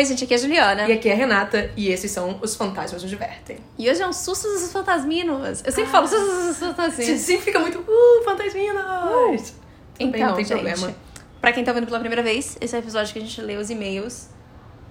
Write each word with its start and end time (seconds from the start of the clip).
Oi, 0.00 0.06
gente, 0.06 0.24
aqui 0.24 0.32
é 0.32 0.36
a 0.38 0.40
Juliana. 0.40 0.88
E 0.88 0.92
aqui 0.92 1.10
é 1.10 1.12
a 1.12 1.14
Renata, 1.14 1.70
e 1.76 1.88
esses 1.88 2.10
são 2.10 2.38
os 2.40 2.56
Fantasmas 2.56 3.02
Nos 3.02 3.10
Divertem. 3.10 3.58
E 3.76 3.90
hoje 3.90 4.00
é 4.00 4.08
um 4.08 4.14
susto 4.14 4.48
dos 4.48 4.72
fantasminos. 4.72 5.62
Eu 5.62 5.70
sempre 5.70 5.90
ah, 5.90 5.92
falo 5.92 6.08
susto 6.08 6.46
dos 6.46 6.56
fantasminos. 6.56 7.20
Sim, 7.20 7.38
fica 7.38 7.58
muito, 7.58 7.80
uh, 7.80 8.24
fantasminos! 8.24 8.80
Uh. 8.82 9.54
Então, 9.98 10.10
bem, 10.10 10.22
não 10.22 10.34
tem 10.36 10.44
gente, 10.46 10.54
problema. 10.54 10.96
Pra 11.38 11.52
quem 11.52 11.62
tá 11.62 11.72
ouvindo 11.72 11.84
pela 11.84 12.00
primeira 12.00 12.22
vez, 12.22 12.56
esse 12.62 12.74
é 12.74 12.78
o 12.78 12.80
episódio 12.80 13.12
que 13.12 13.18
a 13.18 13.22
gente 13.22 13.42
lê 13.42 13.56
os 13.56 13.68
e-mails 13.68 14.30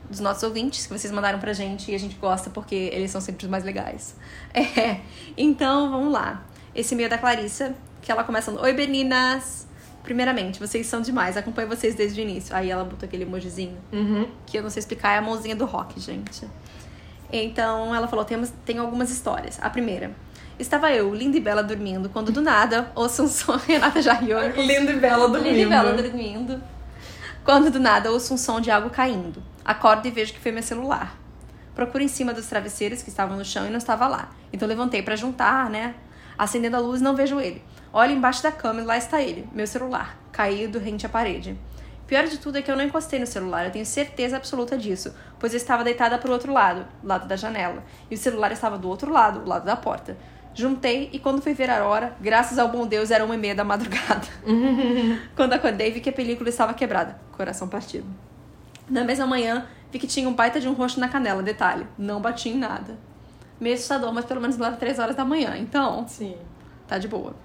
dos 0.08 0.20
nossos 0.20 0.44
ouvintes 0.44 0.86
que 0.86 0.94
vocês 0.94 1.12
mandaram 1.12 1.40
pra 1.40 1.54
gente 1.54 1.90
e 1.92 1.96
a 1.96 2.00
gente 2.00 2.14
gosta 2.18 2.52
porque 2.52 2.76
eles 2.76 3.10
são 3.10 3.20
sempre 3.20 3.46
os 3.46 3.50
mais 3.50 3.64
legais. 3.64 4.16
É, 4.54 5.00
então 5.36 5.90
vamos 5.90 6.14
lá. 6.14 6.46
Esse 6.76 6.94
e-mail 6.94 7.08
é 7.08 7.10
da 7.10 7.18
Clarissa, 7.18 7.74
que 8.00 8.12
ela 8.12 8.24
começa 8.24 8.52
Oi, 8.52 8.74
meninas! 8.74 9.69
Primeiramente, 10.10 10.60
vocês 10.60 10.88
são 10.88 11.02
demais, 11.02 11.38
acompanho 11.38 11.68
vocês 11.68 11.94
desde 11.94 12.20
o 12.20 12.24
início. 12.24 12.56
Aí 12.56 12.72
ela 12.72 12.84
botou 12.84 13.06
aquele 13.06 13.22
emojizinho, 13.22 13.78
uhum. 13.94 14.28
que 14.44 14.58
eu 14.58 14.64
não 14.64 14.70
sei 14.72 14.80
explicar, 14.80 15.14
é 15.14 15.20
a 15.20 15.22
mãozinha 15.22 15.56
do 15.56 15.66
rock, 15.66 16.00
gente. 16.00 16.48
Então 17.32 17.94
ela 17.94 18.08
falou: 18.08 18.26
temos, 18.26 18.52
tem 18.66 18.80
algumas 18.80 19.12
histórias. 19.12 19.60
A 19.62 19.70
primeira. 19.70 20.12
Estava 20.58 20.92
eu, 20.92 21.14
linda 21.14 21.38
e 21.38 21.40
bela, 21.40 21.62
dormindo, 21.62 22.10
quando 22.10 22.32
do 22.32 22.42
nada 22.42 22.92
ouço 22.96 23.22
um 23.22 23.28
som. 23.30 23.56
Renata 23.56 24.02
já 24.02 24.14
riu. 24.14 24.36
linda 24.66 24.94
e 24.94 25.00
bela 25.00 25.30
dormindo. 25.30 25.54
Linda 25.54 25.62
e 25.62 25.70
bela 25.70 25.94
dormindo. 25.94 26.64
Quando 27.46 27.70
do 27.70 27.80
nada 27.80 28.12
ouço 28.12 28.34
um 28.34 28.38
som 28.38 28.60
de 28.60 28.72
algo 28.72 28.90
caindo. 28.90 29.44
Acordo 29.64 30.08
e 30.08 30.10
vejo 30.10 30.34
que 30.34 30.40
foi 30.40 30.52
meu 30.52 30.64
celular. 30.64 31.16
Procuro 31.76 32.04
em 32.04 32.08
cima 32.08 32.34
dos 32.34 32.48
travesseiros 32.48 33.04
que 33.04 33.10
estavam 33.10 33.38
no 33.38 33.46
chão 33.46 33.68
e 33.68 33.70
não 33.70 33.78
estava 33.78 34.08
lá. 34.08 34.32
Então 34.52 34.68
levantei 34.68 35.04
para 35.04 35.16
juntar, 35.16 35.70
né? 35.70 35.94
Acendendo 36.40 36.78
a 36.78 36.80
luz, 36.80 37.02
não 37.02 37.18
vejo 37.18 37.38
ele. 37.38 37.62
Olho 37.92 38.14
embaixo 38.14 38.42
da 38.42 38.50
cama 38.50 38.80
e 38.80 38.86
lá 38.86 38.98
está 38.98 39.22
ele, 39.22 39.46
meu 39.52 39.68
celular, 39.68 40.18
caído 40.32 40.80
rente 40.80 41.06
à 41.06 41.10
parede. 41.10 41.60
Pior 42.08 42.26
de 42.28 42.38
tudo 42.38 42.58
é 42.58 42.62
que 42.62 42.72
eu 42.72 42.78
não 42.78 42.84
encostei 42.86 43.20
no 43.20 43.28
celular, 43.28 43.66
eu 43.66 43.72
tenho 43.72 43.86
certeza 43.86 44.38
absoluta 44.38 44.78
disso, 44.78 45.14
pois 45.38 45.52
eu 45.52 45.58
estava 45.58 45.84
deitada 45.84 46.18
para 46.18 46.30
o 46.30 46.32
outro 46.32 46.54
lado, 46.54 46.86
lado 47.04 47.28
da 47.28 47.36
janela, 47.36 47.84
e 48.10 48.16
o 48.16 48.18
celular 48.18 48.54
estava 48.54 48.78
do 48.78 48.88
outro 48.88 49.12
lado, 49.12 49.46
lado 49.46 49.66
da 49.66 49.76
porta. 49.76 50.18
Juntei 50.54 51.10
e 51.12 51.20
quando 51.20 51.42
fui 51.42 51.54
ver 51.54 51.70
a 51.70 51.84
hora, 51.84 52.16
graças 52.22 52.58
ao 52.58 52.70
bom 52.70 52.88
Deus, 52.88 53.12
era 53.12 53.26
uma 53.26 53.36
e 53.36 53.38
meia 53.38 53.54
da 53.54 53.66
madrugada. 53.66 54.26
quando 55.36 55.52
acordei, 55.52 55.92
vi 55.92 56.00
que 56.00 56.10
a 56.10 56.14
película 56.14 56.48
estava 56.48 56.74
quebrada, 56.74 57.20
coração 57.34 57.68
partido. 57.68 58.08
Na 58.90 59.04
mesma 59.04 59.28
manhã, 59.28 59.68
vi 59.92 60.00
que 60.00 60.08
tinha 60.08 60.30
um 60.30 60.34
baita 60.34 60.62
de 60.62 60.70
um 60.70 60.74
roxo 60.74 61.02
na 61.02 61.10
canela, 61.10 61.44
detalhe, 61.44 61.86
não 61.98 62.22
bati 62.22 62.48
em 62.48 62.58
nada. 62.58 63.09
Meio 63.60 63.76
assustador, 63.76 64.14
mas 64.14 64.26
pelo 64.26 64.40
menos 64.40 64.58
lá 64.58 64.72
três 64.72 65.00
horas 65.00 65.16
da 65.16 65.26
manhã, 65.26 65.58
então... 65.58 66.08
Sim. 66.08 66.36
Tá 66.88 66.98
de 66.98 67.08
boa. 67.08 67.36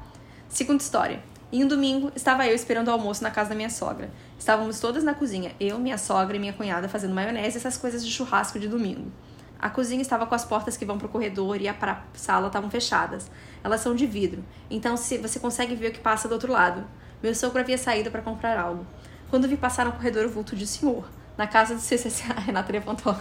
Segunda 0.48 0.82
história. 0.82 1.22
Em 1.52 1.62
um 1.62 1.68
domingo, 1.68 2.10
estava 2.16 2.46
eu 2.46 2.54
esperando 2.54 2.88
o 2.88 2.90
almoço 2.90 3.22
na 3.22 3.30
casa 3.30 3.50
da 3.50 3.54
minha 3.54 3.70
sogra. 3.70 4.10
Estávamos 4.38 4.80
todas 4.80 5.04
na 5.04 5.14
cozinha, 5.14 5.52
eu, 5.60 5.78
minha 5.78 5.98
sogra 5.98 6.36
e 6.36 6.40
minha 6.40 6.52
cunhada 6.52 6.88
fazendo 6.88 7.14
maionese 7.14 7.56
e 7.56 7.58
essas 7.58 7.76
coisas 7.76 8.04
de 8.04 8.10
churrasco 8.10 8.58
de 8.58 8.68
domingo. 8.68 9.12
A 9.58 9.70
cozinha 9.70 10.02
estava 10.02 10.26
com 10.26 10.34
as 10.34 10.44
portas 10.44 10.76
que 10.76 10.84
vão 10.84 10.98
para 10.98 11.06
o 11.06 11.10
corredor 11.10 11.60
e 11.60 11.68
a 11.68 11.72
pra 11.72 12.04
sala 12.12 12.48
estavam 12.48 12.68
fechadas. 12.70 13.30
Elas 13.62 13.80
são 13.80 13.94
de 13.94 14.06
vidro, 14.06 14.44
então 14.70 14.96
se 14.96 15.16
você 15.18 15.38
consegue 15.38 15.74
ver 15.74 15.88
o 15.88 15.92
que 15.92 16.00
passa 16.00 16.28
do 16.28 16.32
outro 16.32 16.52
lado. 16.52 16.84
Meu 17.22 17.34
sogro 17.34 17.60
havia 17.60 17.78
saído 17.78 18.10
para 18.10 18.20
comprar 18.20 18.58
algo. 18.58 18.86
Quando 19.30 19.48
vi 19.48 19.56
passar 19.56 19.86
no 19.86 19.92
corredor 19.92 20.26
o 20.26 20.30
vulto 20.30 20.54
de 20.54 20.66
senhor, 20.66 21.08
na 21.38 21.46
casa 21.46 21.74
do 21.74 21.80
CCC, 21.80 22.32
a 22.36 22.40
Renata 22.40 22.72
levantou 22.72 23.12
a 23.12 23.14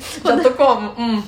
Já 0.00 0.40
tô 0.40 0.50
como? 0.52 0.94
Hum. 0.98 1.22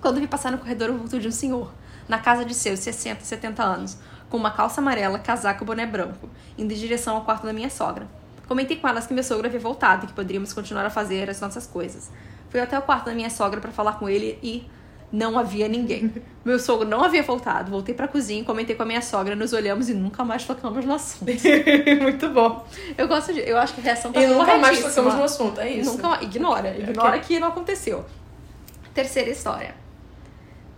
Quando 0.00 0.20
vi 0.20 0.26
passar 0.26 0.50
no 0.50 0.58
corredor 0.58 0.90
o 0.90 0.98
vulto 0.98 1.20
de 1.20 1.28
um 1.28 1.32
senhor, 1.32 1.70
na 2.08 2.18
casa 2.18 2.44
de 2.44 2.54
seus 2.54 2.80
60, 2.80 3.22
70 3.22 3.62
anos, 3.62 3.98
com 4.28 4.36
uma 4.36 4.50
calça 4.50 4.80
amarela, 4.80 5.18
casaco 5.18 5.62
e 5.62 5.66
boné 5.66 5.86
branco, 5.86 6.28
indo 6.56 6.72
em 6.72 6.76
direção 6.76 7.16
ao 7.16 7.24
quarto 7.24 7.44
da 7.44 7.52
minha 7.52 7.70
sogra. 7.70 8.08
Comentei 8.48 8.76
com 8.76 8.88
elas 8.88 9.06
que 9.06 9.14
meu 9.14 9.22
sogro 9.22 9.46
havia 9.46 9.60
voltado 9.60 10.04
e 10.04 10.08
que 10.08 10.12
poderíamos 10.12 10.52
continuar 10.52 10.84
a 10.84 10.90
fazer 10.90 11.30
as 11.30 11.40
nossas 11.40 11.66
coisas. 11.66 12.10
Fui 12.50 12.60
até 12.60 12.78
o 12.78 12.82
quarto 12.82 13.06
da 13.06 13.14
minha 13.14 13.30
sogra 13.30 13.60
para 13.60 13.70
falar 13.70 13.94
com 13.94 14.08
ele 14.08 14.38
e 14.42 14.68
não 15.12 15.38
havia 15.38 15.68
ninguém. 15.68 16.12
Meu 16.44 16.58
sogro 16.58 16.88
não 16.88 17.04
havia 17.04 17.22
voltado. 17.22 17.70
Voltei 17.70 17.94
pra 17.94 18.08
cozinha, 18.08 18.42
comentei 18.44 18.74
com 18.74 18.82
a 18.82 18.86
minha 18.86 19.02
sogra, 19.02 19.36
nos 19.36 19.52
olhamos 19.52 19.88
e 19.88 19.94
nunca 19.94 20.24
mais 20.24 20.44
tocamos 20.44 20.84
no 20.84 20.94
assunto. 20.94 21.30
Muito 22.00 22.28
bom. 22.30 22.66
Eu 22.96 23.06
gosto 23.06 23.32
de. 23.32 23.40
Eu 23.40 23.58
acho 23.58 23.74
que 23.74 23.80
a 23.80 23.84
reação 23.84 24.10
tá 24.10 24.20
E 24.20 24.26
nunca 24.26 24.56
mais 24.58 24.80
tocamos 24.80 25.14
no 25.14 25.22
assunto, 25.22 25.60
é 25.60 25.70
isso. 25.70 25.92
Nunca 25.92 26.22
Ignora. 26.22 26.76
Ignora 26.76 27.08
okay. 27.10 27.20
que 27.20 27.38
não 27.38 27.48
aconteceu. 27.48 28.04
Terceira 28.94 29.30
história. 29.30 29.74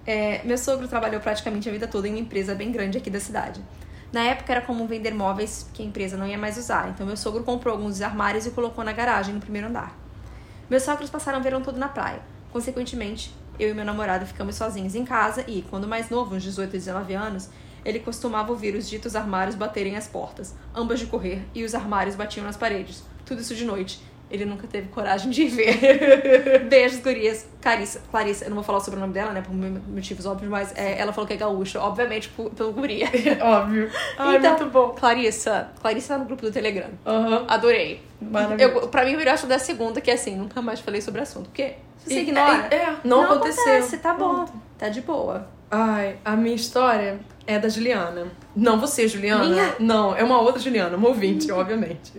É, 0.06 0.42
meu 0.44 0.58
sogro 0.58 0.86
trabalhou 0.86 1.20
praticamente 1.20 1.68
a 1.68 1.72
vida 1.72 1.86
toda 1.86 2.06
em 2.06 2.10
uma 2.10 2.20
empresa 2.20 2.54
bem 2.54 2.70
grande 2.70 2.98
aqui 2.98 3.08
da 3.08 3.20
cidade. 3.20 3.62
Na 4.12 4.22
época 4.22 4.52
era 4.52 4.60
comum 4.60 4.86
vender 4.86 5.12
móveis 5.12 5.68
que 5.72 5.82
a 5.82 5.86
empresa 5.86 6.16
não 6.16 6.26
ia 6.26 6.38
mais 6.38 6.56
usar, 6.56 6.90
então 6.90 7.06
meu 7.06 7.16
sogro 7.16 7.42
comprou 7.42 7.74
alguns 7.74 8.00
armários 8.00 8.46
e 8.46 8.50
colocou 8.50 8.84
na 8.84 8.92
garagem 8.92 9.34
no 9.34 9.40
primeiro 9.40 9.66
andar. 9.68 9.96
Meus 10.68 10.82
sogros 10.82 11.10
passaram 11.10 11.40
o 11.40 11.42
verão 11.42 11.62
todo 11.62 11.78
na 11.78 11.88
praia. 11.88 12.20
Consequentemente, 12.52 13.34
eu 13.58 13.70
e 13.70 13.74
meu 13.74 13.84
namorado 13.84 14.26
ficamos 14.26 14.56
sozinhos 14.56 14.94
em 14.94 15.04
casa 15.04 15.44
e, 15.46 15.62
quando 15.70 15.86
mais 15.86 16.10
novo, 16.10 16.34
uns 16.34 16.42
18 16.42 16.74
e 16.74 16.78
19 16.78 17.14
anos, 17.14 17.50
ele 17.84 17.98
costumava 17.98 18.50
ouvir 18.50 18.74
os 18.74 18.88
ditos 18.88 19.14
armários 19.14 19.54
baterem 19.54 19.96
as 19.96 20.08
portas, 20.08 20.54
ambas 20.74 20.98
de 20.98 21.06
correr, 21.06 21.42
e 21.54 21.64
os 21.64 21.74
armários 21.74 22.16
batiam 22.16 22.44
nas 22.44 22.56
paredes. 22.56 23.04
Tudo 23.26 23.40
isso 23.40 23.54
de 23.54 23.64
noite, 23.64 24.00
ele 24.30 24.44
nunca 24.44 24.66
teve 24.66 24.88
coragem 24.88 25.30
de 25.30 25.44
ver. 25.46 26.64
Beijos, 26.68 27.00
gurias. 27.00 27.46
Clarissa, 27.60 28.00
Clarissa, 28.10 28.44
eu 28.44 28.48
não 28.48 28.56
vou 28.56 28.64
falar 28.64 28.80
sobre 28.80 28.98
o 28.98 29.00
nome 29.00 29.12
dela, 29.12 29.32
né, 29.32 29.42
por 29.42 29.54
motivos 29.54 30.26
óbvios, 30.26 30.50
mas 30.50 30.72
é, 30.76 30.98
ela 30.98 31.12
falou 31.12 31.26
que 31.26 31.34
é 31.34 31.36
gaúcha, 31.36 31.80
obviamente 31.80 32.30
pelo 32.56 32.72
guria. 32.72 33.06
Óbvio. 33.40 33.90
Ai, 34.18 34.36
então, 34.36 34.58
muito 34.58 34.70
bom. 34.70 34.88
Clarissa, 34.90 35.70
Clarissa 35.80 36.14
tá 36.14 36.18
no 36.18 36.24
grupo 36.24 36.42
do 36.42 36.50
Telegram. 36.50 36.88
Uhum. 37.06 37.44
Adorei. 37.48 38.02
Maravilhoso. 38.20 38.78
Eu, 38.78 38.88
pra 38.88 39.04
mim, 39.04 39.14
o 39.14 39.18
melhor 39.18 39.34
acho 39.34 39.46
da 39.46 39.58
segunda, 39.58 40.00
que 40.00 40.10
é 40.10 40.14
assim, 40.14 40.36
nunca 40.36 40.60
mais 40.60 40.80
falei 40.80 41.00
sobre 41.00 41.20
o 41.20 41.22
assunto. 41.22 41.48
Porque 41.48 41.74
você 42.04 42.20
e, 42.20 42.22
ignora, 42.22 42.68
é, 42.70 42.76
é, 42.76 42.96
não, 43.04 43.22
não 43.22 43.32
aconteceu. 43.32 43.62
Acontece, 43.62 43.98
tá 43.98 44.14
bom. 44.14 44.44
Tá 44.78 44.88
de 44.88 45.00
boa. 45.00 45.48
Ai, 45.70 46.18
a 46.24 46.36
minha 46.36 46.54
história 46.54 47.18
é 47.46 47.58
da 47.58 47.68
Juliana. 47.68 48.30
Não 48.54 48.78
você, 48.78 49.08
Juliana. 49.08 49.44
Minha? 49.44 49.74
Não, 49.78 50.14
é 50.14 50.22
uma 50.22 50.40
outra 50.40 50.60
Juliana, 50.60 50.96
uma 50.96 51.08
ouvinte, 51.08 51.50
obviamente. 51.50 52.12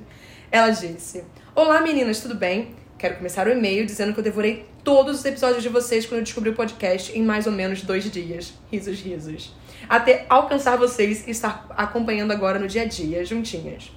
Ela 0.51 0.69
disse: 0.69 1.23
Olá 1.55 1.81
meninas, 1.81 2.19
tudo 2.19 2.35
bem? 2.35 2.75
Quero 2.97 3.17
começar 3.17 3.47
o 3.47 3.51
e-mail 3.51 3.85
dizendo 3.85 4.13
que 4.13 4.19
eu 4.19 4.23
devorei 4.23 4.65
todos 4.83 5.19
os 5.19 5.25
episódios 5.25 5.61
de 5.61 5.69
vocês 5.69 6.05
quando 6.05 6.19
eu 6.19 6.23
descobri 6.23 6.49
o 6.49 6.53
podcast 6.53 7.17
em 7.17 7.23
mais 7.23 7.45
ou 7.45 7.51
menos 7.51 7.81
dois 7.81 8.09
dias. 8.09 8.53
Risos, 8.71 8.99
risos. 8.99 9.53
Até 9.87 10.25
alcançar 10.29 10.77
vocês 10.77 11.27
e 11.27 11.31
estar 11.31 11.65
acompanhando 11.71 12.31
agora 12.31 12.57
no 12.57 12.67
dia 12.67 12.83
a 12.83 12.85
dia, 12.85 13.23
juntinhas. 13.25 13.91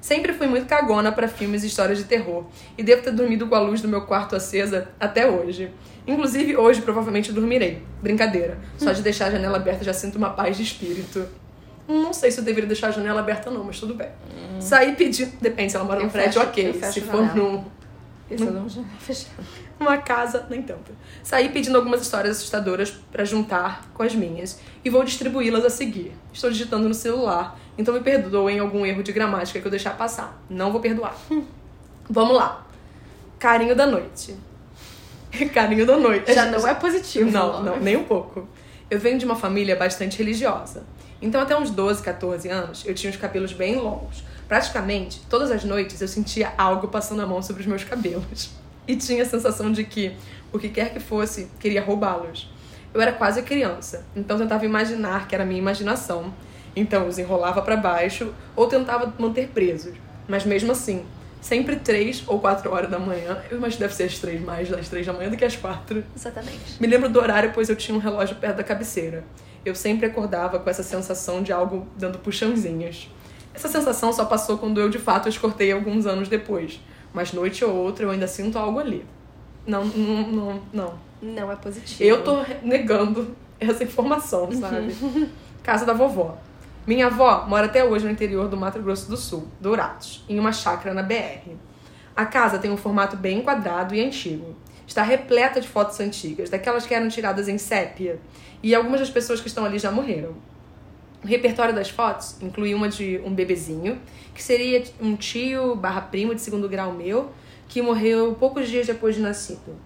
Sempre 0.00 0.32
fui 0.32 0.46
muito 0.46 0.66
cagona 0.66 1.10
para 1.10 1.28
filmes 1.28 1.64
e 1.64 1.66
histórias 1.66 1.98
de 1.98 2.04
terror 2.04 2.44
e 2.76 2.82
devo 2.82 3.02
ter 3.02 3.12
dormido 3.12 3.46
com 3.46 3.54
a 3.54 3.60
luz 3.60 3.80
do 3.80 3.88
meu 3.88 4.02
quarto 4.02 4.36
acesa 4.36 4.88
até 4.98 5.30
hoje. 5.30 5.70
Inclusive, 6.06 6.56
hoje 6.56 6.80
provavelmente 6.82 7.32
dormirei. 7.32 7.82
Brincadeira. 8.02 8.58
Só 8.76 8.92
de 8.92 9.02
deixar 9.02 9.26
a 9.26 9.30
janela 9.30 9.56
aberta 9.56 9.84
já 9.84 9.92
sinto 9.92 10.16
uma 10.16 10.30
paz 10.30 10.56
de 10.56 10.62
espírito. 10.62 11.26
Não 11.88 12.12
sei 12.12 12.30
se 12.30 12.38
eu 12.38 12.44
deveria 12.44 12.66
deixar 12.66 12.88
a 12.88 12.90
janela 12.90 13.20
aberta, 13.20 13.50
não, 13.50 13.64
mas 13.64 13.80
tudo 13.80 13.94
bem. 13.94 14.08
Hum. 14.30 14.60
Sair 14.60 14.94
pedindo. 14.94 15.32
Depende, 15.40 15.72
se 15.72 15.76
ela 15.76 15.86
mora 15.86 16.04
no 16.04 16.10
prédio, 16.10 16.42
ok. 16.42 16.80
Se 16.92 17.00
for 17.00 17.34
num. 17.34 17.64
Isso 18.30 18.44
não. 18.44 18.66
Uma 19.80 19.96
casa, 19.96 20.46
nem 20.50 20.60
tanto. 20.60 20.92
Saí 21.22 21.48
pedindo 21.48 21.76
algumas 21.76 22.02
histórias 22.02 22.36
assustadoras 22.36 22.90
para 23.12 23.24
juntar 23.24 23.88
com 23.94 24.02
as 24.02 24.14
minhas 24.14 24.60
e 24.84 24.90
vou 24.90 25.02
distribuí-las 25.02 25.64
a 25.64 25.70
seguir. 25.70 26.12
Estou 26.32 26.50
digitando 26.50 26.88
no 26.88 26.94
celular, 26.94 27.58
então 27.78 27.94
me 27.94 28.00
perdoem 28.00 28.58
algum 28.58 28.84
erro 28.84 29.02
de 29.02 29.12
gramática 29.12 29.60
que 29.60 29.66
eu 29.66 29.70
deixar 29.70 29.96
passar. 29.96 30.42
Não 30.50 30.72
vou 30.72 30.80
perdoar. 30.80 31.16
Vamos 32.10 32.36
lá. 32.36 32.66
Carinho 33.38 33.76
da 33.76 33.86
noite. 33.86 34.34
Carinho 35.54 35.86
da 35.86 35.96
noite. 35.96 36.34
Já 36.34 36.46
não 36.46 36.66
é 36.66 36.74
positivo. 36.74 37.30
Não, 37.30 37.62
não, 37.62 37.78
nem 37.78 37.96
um 37.96 38.04
pouco. 38.04 38.48
Eu 38.90 38.98
venho 38.98 39.18
de 39.18 39.24
uma 39.24 39.36
família 39.36 39.76
bastante 39.76 40.18
religiosa. 40.18 40.82
Então, 41.20 41.40
até 41.40 41.56
uns 41.56 41.70
12, 41.70 42.02
14 42.02 42.48
anos, 42.48 42.84
eu 42.86 42.94
tinha 42.94 43.10
os 43.10 43.16
cabelos 43.16 43.52
bem 43.52 43.76
longos. 43.76 44.24
Praticamente, 44.48 45.20
todas 45.28 45.50
as 45.50 45.62
noites 45.62 46.00
eu 46.00 46.08
sentia 46.08 46.52
algo 46.56 46.88
passando 46.88 47.22
a 47.22 47.26
mão 47.26 47.42
sobre 47.42 47.60
os 47.60 47.66
meus 47.66 47.84
cabelos. 47.84 48.50
E 48.86 48.96
tinha 48.96 49.22
a 49.22 49.26
sensação 49.26 49.70
de 49.70 49.84
que, 49.84 50.16
o 50.52 50.58
que 50.58 50.68
quer 50.68 50.92
que 50.92 51.00
fosse, 51.00 51.50
queria 51.60 51.82
roubá-los. 51.82 52.48
Eu 52.94 53.00
era 53.00 53.12
quase 53.12 53.42
criança, 53.42 54.06
então 54.16 54.38
tentava 54.38 54.64
imaginar 54.64 55.28
que 55.28 55.34
era 55.34 55.44
minha 55.44 55.58
imaginação. 55.58 56.32
Então 56.78 57.06
os 57.06 57.18
enrolava 57.18 57.62
para 57.62 57.76
baixo 57.76 58.32
ou 58.54 58.66
tentava 58.66 59.12
manter 59.18 59.48
presos. 59.48 59.94
Mas 60.26 60.44
mesmo 60.44 60.72
assim, 60.72 61.04
sempre 61.40 61.76
três 61.76 62.22
ou 62.26 62.38
quatro 62.38 62.72
horas 62.72 62.90
da 62.90 62.98
manhã. 62.98 63.42
Eu 63.50 63.58
imagino 63.58 63.78
que 63.78 63.84
deve 63.84 63.94
ser 63.94 64.04
as 64.04 64.18
três 64.18 64.40
mais 64.40 64.68
das 64.68 64.88
três 64.88 65.06
da 65.06 65.12
manhã 65.12 65.30
do 65.30 65.36
que 65.36 65.44
as 65.44 65.56
quatro. 65.56 66.04
Exatamente. 66.14 66.80
Me 66.80 66.86
lembro 66.86 67.08
do 67.08 67.18
horário, 67.18 67.52
pois 67.54 67.68
eu 67.68 67.76
tinha 67.76 67.96
um 67.96 68.00
relógio 68.00 68.36
perto 68.36 68.56
da 68.56 68.64
cabeceira 68.64 69.24
eu 69.68 69.74
sempre 69.74 70.06
acordava 70.06 70.58
com 70.58 70.68
essa 70.68 70.82
sensação 70.82 71.42
de 71.42 71.52
algo 71.52 71.86
dando 71.96 72.18
puxãozinhas. 72.18 73.08
Essa 73.54 73.68
sensação 73.68 74.12
só 74.12 74.24
passou 74.24 74.58
quando 74.58 74.80
eu 74.80 74.88
de 74.88 74.98
fato 74.98 75.28
as 75.28 75.36
cortei 75.36 75.72
alguns 75.72 76.06
anos 76.06 76.28
depois, 76.28 76.80
mas 77.12 77.32
noite 77.32 77.64
ou 77.64 77.74
outra 77.74 78.04
eu 78.04 78.10
ainda 78.10 78.26
sinto 78.26 78.58
algo 78.58 78.78
ali. 78.78 79.04
Não, 79.66 79.84
não, 79.84 80.28
não, 80.28 80.62
não. 80.72 80.94
Não 81.20 81.52
é 81.52 81.56
positivo. 81.56 82.02
Eu 82.08 82.22
tô 82.22 82.44
negando 82.62 83.36
essa 83.58 83.82
informação, 83.82 84.50
sabe? 84.52 84.94
Casa 85.62 85.84
da 85.84 85.92
vovó. 85.92 86.38
Minha 86.88 87.08
avó 87.08 87.44
mora 87.46 87.66
até 87.66 87.84
hoje 87.84 88.06
no 88.06 88.10
interior 88.10 88.48
do 88.48 88.56
Mato 88.56 88.80
Grosso 88.80 89.10
do 89.10 89.16
Sul, 89.18 89.46
Dourados, 89.60 90.24
em 90.26 90.38
uma 90.38 90.52
chácara 90.52 90.94
na 90.94 91.02
BR. 91.02 91.50
A 92.16 92.24
casa 92.24 92.58
tem 92.58 92.70
um 92.70 92.78
formato 92.78 93.14
bem 93.14 93.42
quadrado 93.42 93.94
e 93.94 94.02
antigo. 94.02 94.56
Está 94.86 95.02
repleta 95.02 95.60
de 95.60 95.68
fotos 95.68 96.00
antigas, 96.00 96.48
daquelas 96.48 96.86
que 96.86 96.94
eram 96.94 97.10
tiradas 97.10 97.46
em 97.46 97.58
sépia, 97.58 98.18
e 98.62 98.74
algumas 98.74 99.00
das 99.00 99.10
pessoas 99.10 99.38
que 99.38 99.48
estão 99.48 99.66
ali 99.66 99.78
já 99.78 99.90
morreram. 99.90 100.34
O 101.22 101.26
repertório 101.26 101.74
das 101.74 101.90
fotos 101.90 102.40
inclui 102.40 102.72
uma 102.72 102.88
de 102.88 103.20
um 103.22 103.34
bebezinho, 103.34 104.00
que 104.34 104.42
seria 104.42 104.82
um 104.98 105.14
tio 105.14 105.76
barra 105.76 106.00
primo 106.00 106.34
de 106.34 106.40
segundo 106.40 106.70
grau 106.70 106.94
meu, 106.94 107.30
que 107.68 107.82
morreu 107.82 108.34
poucos 108.40 108.66
dias 108.66 108.86
depois 108.86 109.14
de 109.14 109.20
nascido. 109.20 109.76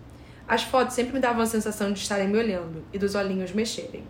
As 0.46 0.62
fotos 0.62 0.94
sempre 0.94 1.14
me 1.14 1.18
davam 1.18 1.42
a 1.42 1.46
sensação 1.46 1.92
de 1.92 1.98
estarem 1.98 2.28
me 2.28 2.38
olhando 2.38 2.84
e 2.92 2.98
dos 2.98 3.16
olhinhos 3.16 3.50
mexerem. 3.50 4.04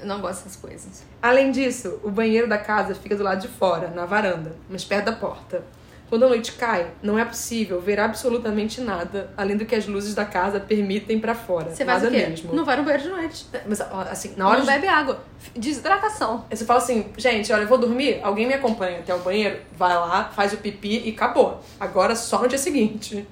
Eu 0.00 0.06
não 0.06 0.20
gosto 0.20 0.44
dessas 0.44 0.56
coisas. 0.56 1.02
Além 1.20 1.50
disso, 1.50 2.00
o 2.04 2.10
banheiro 2.10 2.48
da 2.48 2.58
casa 2.58 2.94
fica 2.94 3.16
do 3.16 3.22
lado 3.24 3.40
de 3.40 3.48
fora, 3.48 3.88
na 3.88 4.06
varanda, 4.06 4.54
mas 4.68 4.84
perto 4.84 5.06
da 5.06 5.12
porta. 5.12 5.62
Quando 6.08 6.24
a 6.24 6.28
noite 6.28 6.52
cai, 6.52 6.90
não 7.02 7.18
é 7.18 7.24
possível 7.24 7.82
ver 7.82 8.00
absolutamente 8.00 8.80
nada, 8.80 9.30
além 9.36 9.58
do 9.58 9.66
que 9.66 9.74
as 9.74 9.86
luzes 9.86 10.14
da 10.14 10.24
casa 10.24 10.58
permitem 10.58 11.20
para 11.20 11.34
fora. 11.34 11.68
Você 11.70 11.84
nada 11.84 12.00
faz 12.00 12.10
o 12.10 12.16
quê? 12.16 12.26
mesmo. 12.26 12.54
Não 12.54 12.64
vai 12.64 12.76
no 12.78 12.82
banheiro 12.82 13.02
de 13.02 13.10
noite. 13.10 13.46
Mas 13.66 13.80
ó, 13.80 14.00
assim, 14.10 14.32
na 14.34 14.48
hora 14.48 14.58
Não 14.58 14.64
de... 14.64 14.72
bebe 14.72 14.88
água. 14.88 15.22
Desidratação. 15.54 16.46
Aí 16.50 16.56
Você 16.56 16.64
fala 16.64 16.78
assim, 16.78 17.12
gente, 17.18 17.52
olha, 17.52 17.62
eu 17.62 17.68
vou 17.68 17.76
dormir, 17.76 18.20
alguém 18.22 18.46
me 18.46 18.54
acompanha 18.54 19.00
até 19.00 19.14
o 19.14 19.18
banheiro, 19.18 19.60
vai 19.76 19.94
lá, 19.94 20.30
faz 20.34 20.54
o 20.54 20.56
pipi 20.56 21.06
e 21.06 21.10
acabou. 21.10 21.60
Agora 21.78 22.16
só 22.16 22.40
no 22.40 22.48
dia 22.48 22.58
seguinte. 22.58 23.26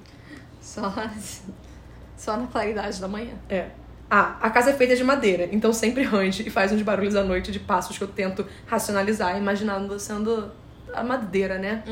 Só, 0.61 0.93
só 2.15 2.37
na 2.37 2.45
claridade 2.45 3.01
da 3.01 3.07
manhã. 3.07 3.33
É. 3.49 3.69
Ah, 4.09 4.37
a 4.41 4.49
casa 4.49 4.69
é 4.69 4.73
feita 4.73 4.95
de 4.95 5.03
madeira, 5.03 5.49
então 5.51 5.73
sempre 5.73 6.03
range 6.03 6.47
e 6.47 6.49
faz 6.49 6.71
uns 6.71 6.81
barulhos 6.81 7.15
à 7.15 7.23
noite 7.23 7.51
de 7.51 7.59
passos 7.59 7.97
que 7.97 8.03
eu 8.03 8.07
tento 8.07 8.45
racionalizar, 8.65 9.37
imaginando 9.37 9.99
sendo 9.99 10.49
a 10.93 11.03
madeira, 11.03 11.57
né? 11.57 11.83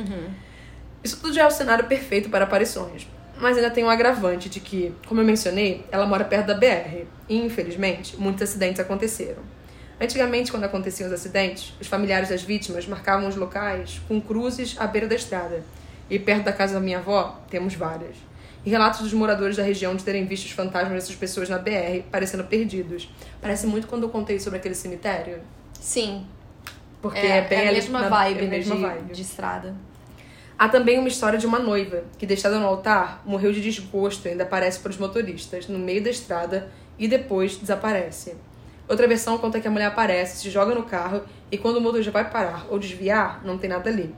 Isso 1.04 1.20
tudo 1.22 1.34
já 1.34 1.44
é 1.44 1.48
o 1.48 1.52
cenário 1.52 1.86
perfeito 1.86 2.30
para 2.30 2.46
aparições. 2.46 3.08
Mas 3.38 3.58
ainda 3.58 3.70
tem 3.70 3.84
um 3.84 3.90
agravante 3.90 4.50
de 4.50 4.60
que, 4.62 4.94
como 5.08 5.20
eu 5.20 5.26
mencionei, 5.26 5.86
ela 5.92 6.06
mora 6.06 6.24
perto 6.24 6.48
da 6.48 6.54
BR. 6.54 7.06
E, 7.28 7.38
infelizmente, 7.38 8.16
muitos 8.18 8.42
acidentes 8.44 8.80
aconteceram. 8.80 9.44
Antigamente, 10.00 10.52
quando 10.52 10.64
aconteciam 10.64 11.08
os 11.08 11.14
acidentes, 11.14 11.74
os 11.80 11.88
familiares 11.88 12.30
das 12.30 12.44
vítimas 12.44 12.88
marcavam 12.88 13.28
os 13.28 13.36
locais 13.36 14.02
com 14.08 14.22
cruzes 14.22 14.76
à 14.80 14.88
beira 14.88 15.08
da 15.08 15.16
estrada. 15.16 15.64
E 16.10 16.18
perto 16.18 16.46
da 16.46 16.54
casa 16.54 16.76
da 16.76 16.80
minha 16.80 17.00
avó, 17.00 17.42
temos 17.50 17.76
várias. 17.76 18.16
E 18.66 18.70
relatos 18.70 19.02
dos 19.02 19.14
moradores 19.14 19.56
da 19.58 19.64
região 19.64 19.96
de 19.96 20.04
terem 20.04 20.26
visto 20.26 20.46
os 20.46 20.52
fantasmas 20.52 20.94
dessas 20.94 21.16
pessoas 21.16 21.48
na 21.50 21.58
BR, 21.60 22.02
parecendo 22.12 22.44
perdidos. 22.46 23.08
Parece 23.42 23.68
muito 23.68 23.88
quando 23.88 24.04
eu 24.04 24.10
contei 24.10 24.40
sobre 24.40 24.58
aquele 24.58 24.74
cemitério. 24.74 25.40
Sim. 25.80 26.26
Porque 27.02 27.20
é, 27.20 27.38
é, 27.38 27.42
bem 27.42 27.60
é 27.60 27.66
a 27.66 27.68
ali 27.68 27.76
mesma 27.76 28.02
na- 28.02 28.10
vibe, 28.10 28.40
é 28.44 28.48
a 28.48 28.50
mesma 28.50 28.76
de, 28.76 28.82
vibe. 28.82 29.14
de 29.14 29.22
estrada. 29.22 29.76
Há 30.58 30.68
também 30.70 30.98
uma 30.98 31.08
história 31.10 31.38
de 31.38 31.46
uma 31.46 31.60
noiva 31.60 32.04
que, 32.18 32.26
deixada 32.26 32.58
no 32.58 32.66
altar, 32.66 33.22
morreu 33.26 33.52
de 33.52 33.62
desgosto 33.62 34.26
e 34.26 34.32
ainda 34.32 34.44
aparece 34.44 34.80
para 34.80 34.90
os 34.90 34.98
motoristas 34.98 35.68
no 35.68 35.78
meio 35.78 36.04
da 36.04 36.10
estrada 36.10 36.72
e 36.98 37.08
depois 37.08 37.58
desaparece. 37.58 38.36
Outra 38.88 39.08
versão 39.08 39.38
conta 39.38 39.60
que 39.60 39.68
a 39.68 39.72
mulher 39.72 39.88
aparece, 39.88 40.38
se 40.38 40.50
joga 40.50 40.74
no 40.74 40.84
carro 40.84 41.24
e 41.52 41.58
quando 41.58 41.78
o 41.78 41.82
motorista 41.82 42.12
vai 42.12 42.30
parar 42.30 42.66
ou 42.70 42.80
desviar, 42.80 43.42
não 43.44 43.58
tem 43.58 43.70
nada 43.70 43.90
ali. 43.90 44.16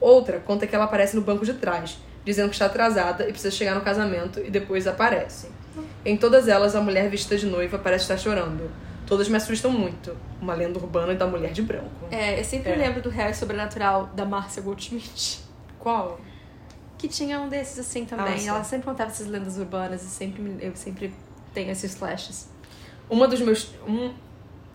Outra 0.00 0.40
conta 0.40 0.66
que 0.66 0.74
ela 0.74 0.86
aparece 0.86 1.14
no 1.14 1.22
banco 1.22 1.44
de 1.44 1.54
trás, 1.54 1.98
dizendo 2.26 2.48
que 2.50 2.54
está 2.56 2.66
atrasada 2.66 3.24
e 3.26 3.32
precisa 3.32 3.50
chegar 3.50 3.74
no 3.74 3.80
casamento 3.80 4.40
e 4.40 4.50
depois 4.50 4.86
aparece. 4.86 5.48
Em 6.04 6.16
todas 6.16 6.48
elas, 6.48 6.74
a 6.76 6.80
mulher 6.82 7.08
vestida 7.08 7.38
de 7.38 7.46
noiva 7.46 7.78
parece 7.78 8.02
estar 8.04 8.18
chorando. 8.18 8.70
Todas 9.06 9.28
me 9.28 9.36
assustam 9.36 9.70
muito. 9.70 10.14
Uma 10.40 10.52
lenda 10.54 10.78
urbana 10.78 11.14
da 11.14 11.26
mulher 11.26 11.52
de 11.52 11.62
branco. 11.62 11.88
É, 12.10 12.38
eu 12.38 12.44
sempre 12.44 12.72
É. 12.72 12.76
lembro 12.76 13.00
do 13.00 13.08
Real 13.08 13.30
e 13.30 13.34
Sobrenatural 13.34 14.06
da 14.14 14.24
Márcia 14.24 14.60
Goldschmidt. 14.60 15.40
Qual? 15.78 16.20
Que 16.98 17.06
tinha 17.08 17.40
um 17.40 17.48
desses 17.48 17.78
assim 17.78 18.04
também. 18.04 18.36
sim. 18.38 18.48
Ela 18.48 18.64
sempre 18.64 18.86
contava 18.86 19.10
essas 19.10 19.26
lendas 19.28 19.56
urbanas 19.58 20.02
e 20.02 20.06
sempre, 20.06 20.56
eu 20.60 20.74
sempre 20.74 21.14
tenho 21.54 21.70
esses 21.70 21.94
flashes. 21.94 22.48
Uma 23.08 23.28
dos 23.28 23.40
meus. 23.40 23.70
Um... 23.86 24.12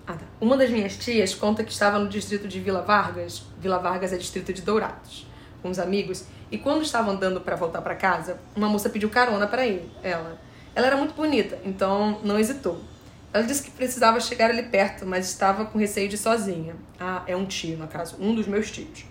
Ah, 0.07 0.13
tá. 0.13 0.25
Uma 0.39 0.55
das 0.55 0.69
minhas 0.69 0.95
tias 0.95 1.35
conta 1.35 1.63
que 1.63 1.71
estava 1.71 1.99
no 1.99 2.07
distrito 2.07 2.47
de 2.47 2.59
Vila 2.59 2.81
Vargas. 2.81 3.43
Vila 3.59 3.77
Vargas 3.79 4.13
é 4.13 4.17
distrito 4.17 4.53
de 4.53 4.61
Dourados. 4.61 5.27
Com 5.61 5.69
uns 5.69 5.79
amigos. 5.79 6.25
E 6.51 6.57
quando 6.57 6.81
estavam 6.81 7.13
andando 7.13 7.41
para 7.41 7.55
voltar 7.55 7.81
para 7.81 7.95
casa, 7.95 8.39
uma 8.55 8.67
moça 8.67 8.89
pediu 8.89 9.09
carona 9.09 9.47
para 9.47 9.65
ele, 9.65 9.89
ela. 10.03 10.39
Ela 10.73 10.87
era 10.87 10.97
muito 10.97 11.13
bonita, 11.13 11.59
então 11.65 12.19
não 12.23 12.39
hesitou. 12.39 12.81
Ela 13.33 13.43
disse 13.43 13.63
que 13.63 13.71
precisava 13.71 14.19
chegar 14.19 14.49
ali 14.49 14.63
perto, 14.63 15.05
mas 15.05 15.27
estava 15.27 15.65
com 15.65 15.77
receio 15.77 16.09
de 16.09 16.15
ir 16.15 16.17
sozinha. 16.17 16.75
Ah, 16.99 17.23
é 17.27 17.35
um 17.35 17.45
tio, 17.45 17.77
no 17.77 17.87
caso, 17.87 18.17
um 18.19 18.35
dos 18.35 18.47
meus 18.47 18.69
tios. 18.69 19.05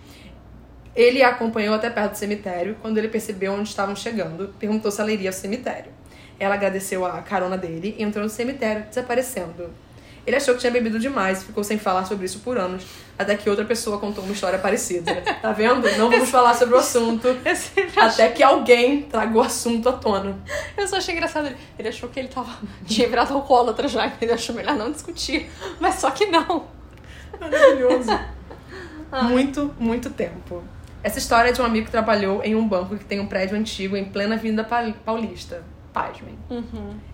Ele 0.94 1.22
a 1.22 1.28
acompanhou 1.28 1.74
até 1.74 1.88
perto 1.88 2.12
do 2.12 2.18
cemitério. 2.18 2.76
Quando 2.82 2.98
ele 2.98 3.08
percebeu 3.08 3.52
onde 3.52 3.68
estavam 3.68 3.94
chegando, 3.94 4.54
perguntou 4.58 4.90
se 4.90 5.00
ela 5.00 5.10
iria 5.10 5.30
ao 5.30 5.32
cemitério. 5.32 5.92
Ela 6.38 6.54
agradeceu 6.54 7.04
a 7.06 7.22
carona 7.22 7.56
dele 7.56 7.94
e 7.98 8.02
entrou 8.02 8.24
no 8.24 8.30
cemitério, 8.30 8.84
desaparecendo. 8.88 9.70
Ele 10.26 10.36
achou 10.36 10.54
que 10.54 10.60
tinha 10.60 10.70
bebido 10.70 10.98
demais 10.98 11.42
e 11.42 11.46
ficou 11.46 11.64
sem 11.64 11.78
falar 11.78 12.04
sobre 12.04 12.26
isso 12.26 12.40
por 12.40 12.58
anos, 12.58 12.84
até 13.18 13.34
que 13.36 13.48
outra 13.48 13.64
pessoa 13.64 13.98
contou 13.98 14.22
uma 14.22 14.32
história 14.32 14.58
parecida. 14.58 15.14
Tá 15.42 15.52
vendo? 15.52 15.90
Não 15.96 16.10
vamos 16.10 16.28
falar 16.30 16.54
sobre 16.54 16.74
o 16.74 16.78
assunto 16.78 17.28
até 17.96 18.28
que 18.28 18.42
alguém 18.42 19.02
traga 19.02 19.36
o 19.36 19.40
assunto 19.40 19.88
à 19.88 19.92
tona. 19.92 20.36
eu 20.76 20.86
só 20.86 20.96
achei 20.96 21.14
engraçado. 21.14 21.46
Ele, 21.46 21.56
ele 21.78 21.88
achou 21.88 22.08
que 22.08 22.20
ele 22.20 22.28
tava, 22.28 22.50
tinha 22.86 23.08
virado 23.08 23.32
alcoólatra 23.34 23.88
já, 23.88 24.06
então 24.06 24.18
ele 24.20 24.32
achou 24.32 24.54
melhor 24.54 24.76
não 24.76 24.92
discutir. 24.92 25.50
Mas 25.80 25.96
só 25.96 26.10
que 26.10 26.26
não. 26.26 26.66
Maravilhoso. 27.40 28.10
Muito, 29.28 29.74
muito 29.76 30.08
tempo. 30.10 30.62
Essa 31.02 31.18
história 31.18 31.48
é 31.48 31.52
de 31.52 31.60
um 31.60 31.64
amigo 31.64 31.86
que 31.86 31.90
trabalhou 31.90 32.44
em 32.44 32.54
um 32.54 32.68
banco 32.68 32.96
que 32.96 33.04
tem 33.04 33.18
um 33.18 33.26
prédio 33.26 33.56
antigo 33.56 33.96
em 33.96 34.04
plena 34.04 34.36
Avenida 34.36 34.62
Pa- 34.62 34.92
Paulista. 35.04 35.64
Pasmem. 35.92 36.38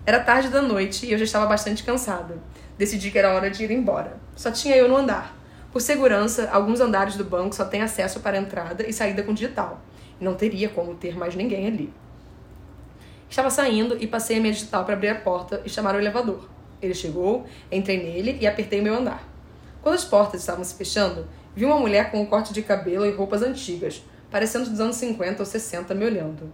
Era 0.05 0.19
tarde 0.19 0.49
da 0.49 0.61
noite 0.61 1.05
e 1.05 1.11
eu 1.11 1.17
já 1.17 1.23
estava 1.23 1.45
bastante 1.45 1.83
cansada. 1.83 2.37
Decidi 2.77 3.09
que 3.11 3.17
era 3.17 3.33
hora 3.33 3.49
de 3.49 3.63
ir 3.63 3.71
embora. 3.71 4.17
Só 4.35 4.51
tinha 4.51 4.75
eu 4.75 4.87
no 4.87 4.97
andar. 4.97 5.35
Por 5.71 5.81
segurança, 5.81 6.49
alguns 6.51 6.79
andares 6.79 7.15
do 7.15 7.23
banco 7.23 7.55
só 7.55 7.65
têm 7.65 7.81
acesso 7.81 8.19
para 8.19 8.37
entrada 8.37 8.87
e 8.87 8.93
saída 8.93 9.23
com 9.23 9.33
digital. 9.33 9.81
E 10.19 10.23
não 10.23 10.35
teria 10.35 10.69
como 10.69 10.95
ter 10.95 11.17
mais 11.17 11.35
ninguém 11.35 11.67
ali. 11.67 11.93
Estava 13.29 13.49
saindo 13.49 13.97
e 13.99 14.07
passei 14.07 14.37
a 14.37 14.39
minha 14.39 14.53
digital 14.53 14.85
para 14.85 14.93
abrir 14.93 15.09
a 15.09 15.15
porta 15.15 15.61
e 15.65 15.69
chamar 15.69 15.95
o 15.95 15.99
elevador. 15.99 16.47
Ele 16.81 16.93
chegou, 16.93 17.45
entrei 17.71 18.01
nele 18.01 18.37
e 18.39 18.47
apertei 18.47 18.79
o 18.79 18.83
meu 18.83 18.95
andar. 18.95 19.27
Quando 19.81 19.95
as 19.95 20.05
portas 20.05 20.41
estavam 20.41 20.63
se 20.63 20.75
fechando, 20.75 21.27
vi 21.55 21.65
uma 21.65 21.79
mulher 21.79 22.11
com 22.11 22.21
um 22.21 22.25
corte 22.25 22.53
de 22.53 22.61
cabelo 22.61 23.05
e 23.05 23.11
roupas 23.11 23.41
antigas, 23.41 24.03
parecendo 24.31 24.69
dos 24.69 24.79
anos 24.79 24.95
50 24.95 25.41
ou 25.41 25.45
60, 25.45 25.93
me 25.93 26.05
olhando. 26.05 26.51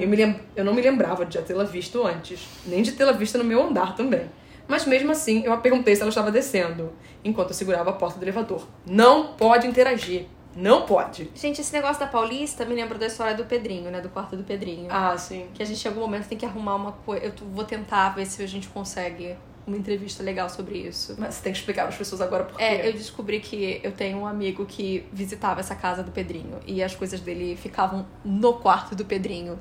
Eu, 0.00 0.08
me 0.08 0.16
lem- 0.16 0.40
eu 0.54 0.64
não 0.64 0.74
me 0.74 0.82
lembrava 0.82 1.24
de 1.26 1.34
já 1.34 1.42
tê-la 1.42 1.64
visto 1.64 2.04
antes, 2.06 2.46
nem 2.66 2.82
de 2.82 2.92
tê-la 2.92 3.12
visto 3.12 3.38
no 3.38 3.44
meu 3.44 3.62
andar 3.62 3.94
também. 3.96 4.30
Mas 4.68 4.84
mesmo 4.84 5.12
assim, 5.12 5.44
eu 5.44 5.52
a 5.52 5.56
perguntei 5.58 5.94
se 5.94 6.02
ela 6.02 6.08
estava 6.08 6.30
descendo, 6.30 6.92
enquanto 7.24 7.50
eu 7.50 7.54
segurava 7.54 7.90
a 7.90 7.92
porta 7.92 8.18
do 8.18 8.24
elevador. 8.24 8.66
Não 8.84 9.28
pode 9.34 9.66
interagir. 9.66 10.26
Não 10.56 10.82
pode. 10.86 11.30
Gente, 11.34 11.60
esse 11.60 11.72
negócio 11.72 12.00
da 12.00 12.06
Paulista 12.06 12.64
me 12.64 12.74
lembra 12.74 12.96
da 12.98 13.06
história 13.06 13.34
do 13.34 13.44
Pedrinho, 13.44 13.90
né? 13.90 14.00
Do 14.00 14.08
quarto 14.08 14.36
do 14.36 14.42
Pedrinho. 14.42 14.86
Ah, 14.90 15.16
sim. 15.18 15.46
Que 15.52 15.62
a 15.62 15.66
gente 15.66 15.84
em 15.84 15.88
algum 15.88 16.00
momento 16.00 16.26
tem 16.28 16.38
que 16.38 16.46
arrumar 16.46 16.74
uma 16.76 16.92
coisa. 16.92 17.26
Eu 17.26 17.32
vou 17.52 17.62
tentar 17.62 18.08
ver 18.14 18.24
se 18.26 18.42
a 18.42 18.46
gente 18.48 18.66
consegue 18.68 19.36
uma 19.66 19.76
entrevista 19.76 20.22
legal 20.22 20.48
sobre 20.48 20.78
isso. 20.78 21.16
Mas 21.18 21.34
você 21.34 21.42
tem 21.42 21.52
que 21.52 21.58
explicar 21.58 21.82
para 21.82 21.90
as 21.90 21.96
pessoas 21.96 22.20
agora 22.20 22.44
por 22.44 22.56
quê. 22.56 22.62
É, 22.62 22.88
eu 22.88 22.92
descobri 22.92 23.40
que 23.40 23.80
eu 23.82 23.90
tenho 23.90 24.18
um 24.18 24.26
amigo 24.26 24.64
que 24.64 25.04
visitava 25.12 25.58
essa 25.60 25.74
casa 25.74 26.02
do 26.02 26.12
Pedrinho 26.12 26.60
e 26.66 26.82
as 26.82 26.94
coisas 26.94 27.20
dele 27.20 27.56
ficavam 27.56 28.06
no 28.24 28.54
quarto 28.54 28.94
do 28.94 29.04
Pedrinho. 29.04 29.58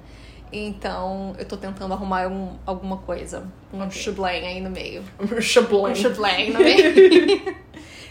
Então, 0.53 1.35
eu 1.39 1.45
tô 1.45 1.57
tentando 1.57 1.91
arrumar 1.93 2.27
um, 2.27 2.55
alguma 2.65 2.97
coisa. 2.97 3.51
Um 3.73 3.81
Ok. 3.81 3.91
chublém 3.91 4.45
aí 4.45 4.61
no 4.61 4.69
meio. 4.69 5.03
Um 5.19 5.41
chablé. 5.41 5.91
Um 5.91 5.95
chublém 5.95 6.51
no 6.51 6.59
meio. 6.59 7.55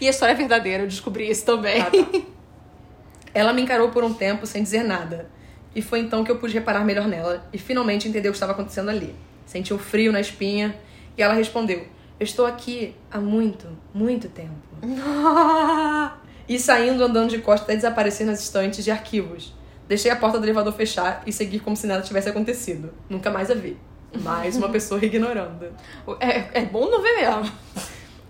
e 0.01 0.07
a 0.07 0.09
história 0.09 0.33
é 0.33 0.35
verdadeira, 0.35 0.83
eu 0.83 0.87
descobri 0.87 1.29
isso 1.29 1.45
também. 1.45 1.81
Ah, 1.81 1.89
tá. 1.89 2.21
Ela 3.33 3.53
me 3.53 3.61
encarou 3.61 3.89
por 3.89 4.03
um 4.03 4.13
tempo 4.13 4.45
sem 4.45 4.61
dizer 4.61 4.83
nada. 4.83 5.29
E 5.73 5.81
foi 5.81 5.99
então 5.99 6.23
que 6.23 6.31
eu 6.31 6.37
pude 6.37 6.53
reparar 6.53 6.83
melhor 6.83 7.07
nela 7.07 7.47
e 7.51 7.57
finalmente 7.57 8.07
entender 8.07 8.29
o 8.29 8.31
que 8.31 8.37
estava 8.37 8.51
acontecendo 8.51 8.89
ali. 8.89 9.15
Senti 9.45 9.73
um 9.73 9.77
frio 9.77 10.11
na 10.11 10.19
espinha 10.21 10.75
e 11.17 11.21
ela 11.21 11.33
respondeu: 11.33 11.79
Eu 12.19 12.23
estou 12.23 12.45
aqui 12.45 12.95
há 13.11 13.19
muito, 13.19 13.67
muito 13.93 14.29
tempo. 14.29 14.53
E 16.47 16.59
saindo 16.59 17.03
andando 17.03 17.31
de 17.31 17.39
costas 17.39 17.63
até 17.63 17.75
desaparecer 17.75 18.25
nas 18.25 18.39
estantes 18.39 18.83
de 18.83 18.91
arquivos. 18.91 19.51
Deixei 19.87 20.11
a 20.11 20.15
porta 20.15 20.39
do 20.39 20.45
elevador 20.45 20.73
fechar 20.73 21.23
e 21.25 21.33
segui 21.33 21.59
como 21.59 21.75
se 21.75 21.87
nada 21.87 22.03
tivesse 22.03 22.29
acontecido. 22.29 22.93
Nunca 23.09 23.31
mais 23.31 23.49
a 23.49 23.55
vi. 23.55 23.77
Mais 24.21 24.55
uma 24.55 24.69
pessoa 24.69 25.03
ignorando. 25.03 25.65
É, 26.19 26.61
é 26.61 26.65
bom 26.65 26.89
não 26.89 27.01
ver 27.01 27.15
mesmo. 27.15 27.51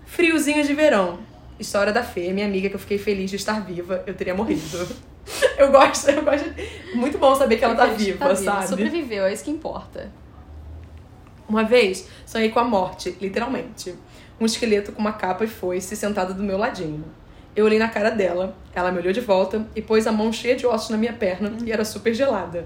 Friozinho 0.06 0.64
de 0.66 0.74
verão. 0.74 1.20
História 1.60 1.92
da 1.92 2.04
Fê, 2.04 2.32
minha 2.32 2.46
amiga 2.46 2.70
que 2.70 2.76
eu 2.76 2.80
fiquei 2.80 2.98
feliz 2.98 3.30
de 3.30 3.36
estar 3.36 3.66
viva. 3.66 4.04
Eu 4.08 4.14
teria 4.14 4.34
morrido. 4.34 4.88
Eu 5.58 5.72
gosto, 5.72 6.12
eu 6.12 6.22
gosto. 6.22 6.54
Muito 6.94 7.18
bom 7.18 7.34
saber 7.34 7.58
que 7.58 7.66
ela 7.66 7.74
tá 7.74 7.88
viva, 7.88 8.36
sabe? 8.36 8.68
Sobreviveu, 8.68 9.26
é 9.26 9.34
isso 9.34 9.44
que 9.44 9.50
importa. 9.50 10.12
Uma 11.48 11.64
vez, 11.64 12.08
sonhei 12.26 12.50
com 12.50 12.60
a 12.60 12.64
morte, 12.64 13.16
literalmente. 13.22 13.94
Um 14.40 14.46
esqueleto 14.46 14.92
com 14.92 15.00
uma 15.00 15.14
capa 15.14 15.44
e 15.44 15.48
foice 15.48 15.96
sentado 15.96 16.34
do 16.34 16.44
meu 16.44 16.58
ladinho. 16.58 17.06
Eu 17.56 17.66
olhei 17.66 17.80
na 17.80 17.88
cara 17.88 18.10
dela, 18.10 18.56
ela 18.74 18.92
me 18.92 19.00
olhou 19.00 19.14
de 19.14 19.22
volta 19.22 19.66
e 19.76 19.82
pôs 19.82 20.08
a 20.08 20.12
mão 20.12 20.34
cheia 20.34 20.56
de 20.56 20.66
ossos 20.66 20.90
na 20.90 20.98
minha 20.98 21.14
perna 21.14 21.54
e 21.64 21.72
era 21.72 21.86
super 21.86 22.14
gelada. 22.14 22.66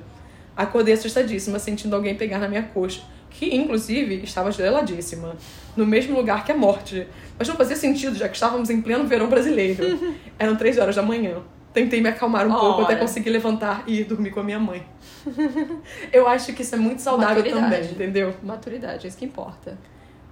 Acordei 0.58 0.94
assustadíssima, 0.94 1.60
sentindo 1.60 1.96
alguém 1.96 2.16
pegar 2.16 2.40
na 2.40 2.48
minha 2.48 2.64
coxa, 2.64 3.02
que 3.30 3.56
inclusive 3.56 4.16
estava 4.24 4.52
geladíssima, 4.52 5.36
no 5.78 5.86
mesmo 5.86 6.16
lugar 6.16 6.44
que 6.44 6.52
a 6.52 6.58
morte. 6.58 7.06
Mas 7.38 7.48
não 7.48 7.56
fazia 7.56 7.76
sentido, 7.76 8.16
já 8.16 8.28
que 8.28 8.36
estávamos 8.36 8.70
em 8.70 8.82
pleno 8.82 9.06
verão 9.06 9.28
brasileiro. 9.28 9.84
Eram 10.40 10.56
três 10.56 10.78
horas 10.78 10.96
da 10.96 11.04
manhã. 11.04 11.36
Tentei 11.80 12.02
me 12.02 12.10
acalmar 12.10 12.46
um 12.46 12.52
pouco 12.52 12.82
até 12.82 12.96
conseguir 12.98 13.30
levantar 13.30 13.84
e 13.88 14.02
ir 14.02 14.04
dormir 14.04 14.32
com 14.32 14.42
a 14.42 14.44
minha 14.44 14.60
mãe. 14.60 14.86
Eu 16.12 16.28
acho 16.28 16.52
que 16.54 16.62
isso 16.62 16.76
é 16.76 16.78
muito 16.78 17.02
saudável 17.02 17.38
Maturidade. 17.38 17.64
também, 17.64 17.92
entendeu? 17.92 18.36
Maturidade, 18.44 19.06
é 19.06 19.08
isso 19.08 19.18
que 19.18 19.24
importa. 19.24 19.78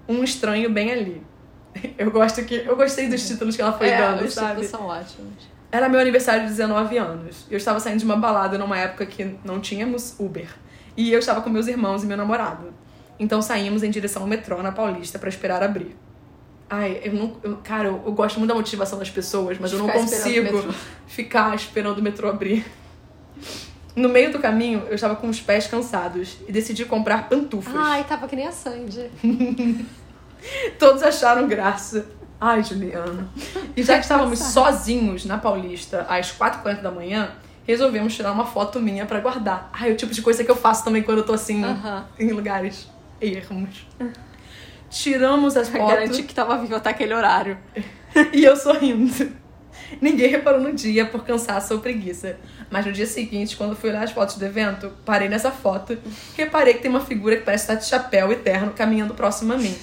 Um 0.10 0.24
estranho 0.24 0.70
bem 0.70 0.92
ali. 0.92 1.24
Eu 1.98 2.12
gosto 2.12 2.44
que. 2.44 2.56
Eu 2.56 2.75
gostei 2.75 3.08
dos 3.08 3.25
títulos 3.25 3.56
que 3.56 3.62
ela 3.62 3.72
foi 3.72 3.88
é, 3.88 3.98
dando, 3.98 4.25
os 4.25 4.34
sabe? 4.34 4.62
títulos 4.62 4.70
são 4.70 4.86
ótimos. 4.88 5.58
Era 5.72 5.88
meu 5.88 6.00
aniversário 6.00 6.42
de 6.44 6.50
19 6.50 6.98
anos. 6.98 7.46
Eu 7.50 7.58
estava 7.58 7.80
saindo 7.80 8.00
de 8.00 8.06
uma 8.06 8.18
balada 8.18 8.58
numa 8.58 8.77
época 8.77 9.06
que 9.06 9.38
não 9.46 9.60
tínhamos 9.60 10.16
Uber. 10.20 10.50
E 10.96 11.13
eu 11.13 11.20
estava 11.20 11.42
com 11.42 11.50
meus 11.50 11.68
irmãos 11.68 12.04
e 12.04 12.08
meu 12.08 12.18
namorado. 12.18 12.74
Então 13.20 13.42
saímos 13.42 13.84
em 13.84 13.89
direção 13.89 14.24
ao 14.24 14.27
metrô 14.27 14.62
na 14.62 14.72
Paulista 14.72 15.18
para 15.18 15.30
esperar 15.30 15.63
abrir. 15.63 15.96
Ai, 16.70 17.00
eu 17.04 17.14
não. 17.14 17.36
eu- 17.44 17.58
cara, 17.64 17.88
eu, 17.88 18.02
eu 18.06 18.12
gosto 18.12 18.38
muito 18.40 18.50
da 18.50 18.56
motivação 18.56 19.00
das 19.00 19.10
pessoas, 19.10 19.58
mas 19.60 19.70
De 19.72 19.78
eu 19.78 19.80
não 19.84 19.88
esperando 19.88 20.10
consigo 20.10 20.54
metrô. 20.54 20.74
ficar 21.08 21.56
esperando 21.56 21.98
o 22.00 22.02
metrô 22.02 22.30
abrir. 22.30 22.66
No 23.96 24.10
meio 24.10 24.32
do 24.32 24.40
caminho, 24.40 24.84
eu 24.90 24.96
estava 24.96 25.16
com 25.16 25.28
os 25.28 25.40
pés 25.42 25.66
cansados 25.68 26.38
e 26.48 26.52
decidi 26.52 26.86
comprar 26.86 27.28
pantufas. 27.30 27.74
Ai, 27.76 28.04
tava 28.04 28.28
que 28.28 28.36
nem 28.36 28.46
a 28.48 28.52
Sandy. 28.52 29.10
Todos 30.78 31.02
acharam 31.02 31.48
graça. 31.48 32.06
Ai, 32.40 32.64
Juliana. 32.64 33.28
E 33.76 33.82
já 33.82 33.96
que 33.96 34.02
estávamos 34.04 34.38
sozinhos 34.40 35.26
na 35.26 35.38
Paulista 35.40 36.06
às 36.08 36.32
4h40 36.32 36.82
da 36.82 36.92
manhã, 36.92 37.32
resolvemos 37.66 38.14
tirar 38.16 38.32
uma 38.32 38.46
foto 38.46 38.80
minha 38.80 39.06
pra 39.08 39.20
guardar. 39.20 39.70
Ai, 39.74 39.90
é 39.90 39.94
o 39.94 39.96
tipo 39.98 40.14
de 40.14 40.22
coisa 40.22 40.44
que 40.44 40.52
eu 40.52 40.56
faço 40.56 40.84
também 40.84 41.02
quando 41.02 41.20
eu 41.20 41.26
tô 41.26 41.34
assim 41.34 41.64
Aham. 41.64 42.06
em 42.20 42.32
lugares 42.32 42.88
ermos. 43.20 43.88
Tiramos 44.89 45.58
as 45.58 45.70
fotos 45.70 45.88
garantir 45.88 46.24
que 46.24 46.34
tava 46.34 46.58
vivo 46.58 46.75
até 46.75 46.89
aquele 46.89 47.13
horário. 47.13 47.58
e 48.34 48.44
eu 48.44 48.56
sorrindo. 48.56 49.32
Ninguém 50.01 50.29
reparou 50.29 50.60
no 50.60 50.74
dia 50.74 51.06
por 51.06 51.24
cansaço 51.24 51.74
ou 51.74 51.79
preguiça. 51.79 52.38
Mas 52.70 52.86
no 52.86 52.91
dia 52.91 53.06
seguinte, 53.06 53.56
quando 53.56 53.75
fui 53.75 53.89
olhar 53.89 54.03
as 54.03 54.12
fotos 54.12 54.36
do 54.38 54.46
evento, 54.46 54.91
parei 55.06 55.29
nessa 55.29 55.51
foto 55.51 55.98
reparei 56.36 56.74
que 56.74 56.82
tem 56.82 56.91
uma 56.91 57.01
figura 57.01 57.38
que 57.38 57.44
parece 57.44 57.63
estar 57.63 57.75
de 57.75 57.86
chapéu 57.86 58.32
eterno 58.32 58.74
caminhando 58.74 59.13
próximo 59.13 59.53
a 59.53 59.58
mim. 59.58 59.75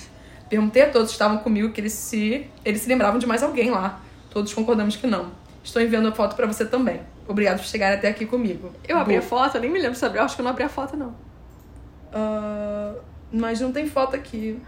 Perguntei 0.48 0.82
a 0.82 0.90
todos 0.90 1.08
que 1.08 1.14
estavam 1.14 1.38
comigo 1.38 1.70
que 1.70 1.80
eles 1.80 1.92
se, 1.92 2.46
eles 2.64 2.82
se 2.82 2.88
lembravam 2.88 3.18
de 3.18 3.26
mais 3.26 3.42
alguém 3.42 3.70
lá. 3.70 4.00
Todos 4.30 4.52
concordamos 4.52 4.96
que 4.96 5.06
não. 5.06 5.32
Estou 5.62 5.80
enviando 5.80 6.08
a 6.08 6.12
foto 6.12 6.36
pra 6.36 6.46
você 6.46 6.66
também. 6.66 7.00
Obrigado 7.26 7.58
por 7.58 7.64
chegar 7.64 7.92
até 7.92 8.08
aqui 8.08 8.26
comigo. 8.26 8.70
Eu 8.86 8.98
abri 8.98 9.16
a 9.16 9.20
Bu. 9.20 9.26
foto, 9.26 9.56
eu 9.56 9.60
nem 9.62 9.70
me 9.70 9.80
lembro 9.80 9.96
se 9.96 10.04
abri. 10.04 10.18
Eu 10.18 10.24
acho 10.24 10.34
que 10.34 10.42
eu 10.42 10.44
não 10.44 10.50
abri 10.50 10.64
a 10.64 10.68
foto, 10.68 10.96
não. 10.96 11.14
Ah, 12.12 12.94
mas 13.32 13.60
não 13.60 13.72
tem 13.72 13.86
foto 13.88 14.14
aqui. 14.16 14.60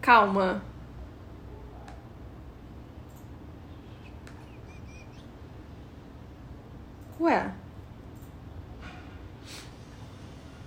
Calma. 0.00 0.62
Ué, 7.20 7.50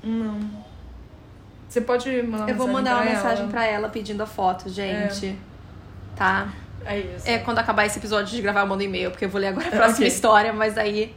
Não. 0.03 0.63
Você 1.67 1.81
pode 1.81 2.21
mandar 2.21 2.43
uma 2.43 2.49
eu 2.51 2.55
vou 2.55 2.67
mandar 2.67 2.95
uma 2.97 3.05
mensagem 3.05 3.43
ela? 3.43 3.51
pra 3.51 3.65
ela 3.65 3.89
pedindo 3.89 4.21
a 4.21 4.27
foto, 4.27 4.69
gente. 4.69 5.35
Tá? 6.15 6.53
É 6.85 6.99
isso. 6.99 7.27
É 7.27 7.39
quando 7.39 7.57
acabar 7.57 7.85
esse 7.85 7.97
episódio 7.97 8.35
de 8.35 8.41
gravar, 8.41 8.59
eu 8.59 8.67
mando 8.67 8.83
um 8.83 8.85
e-mail, 8.85 9.09
porque 9.09 9.25
eu 9.25 9.29
vou 9.29 9.41
ler 9.41 9.47
agora 9.47 9.69
a 9.69 9.71
próxima 9.71 9.95
Ok. 9.99 10.07
história, 10.07 10.53
mas 10.53 10.77
aí 10.77 11.15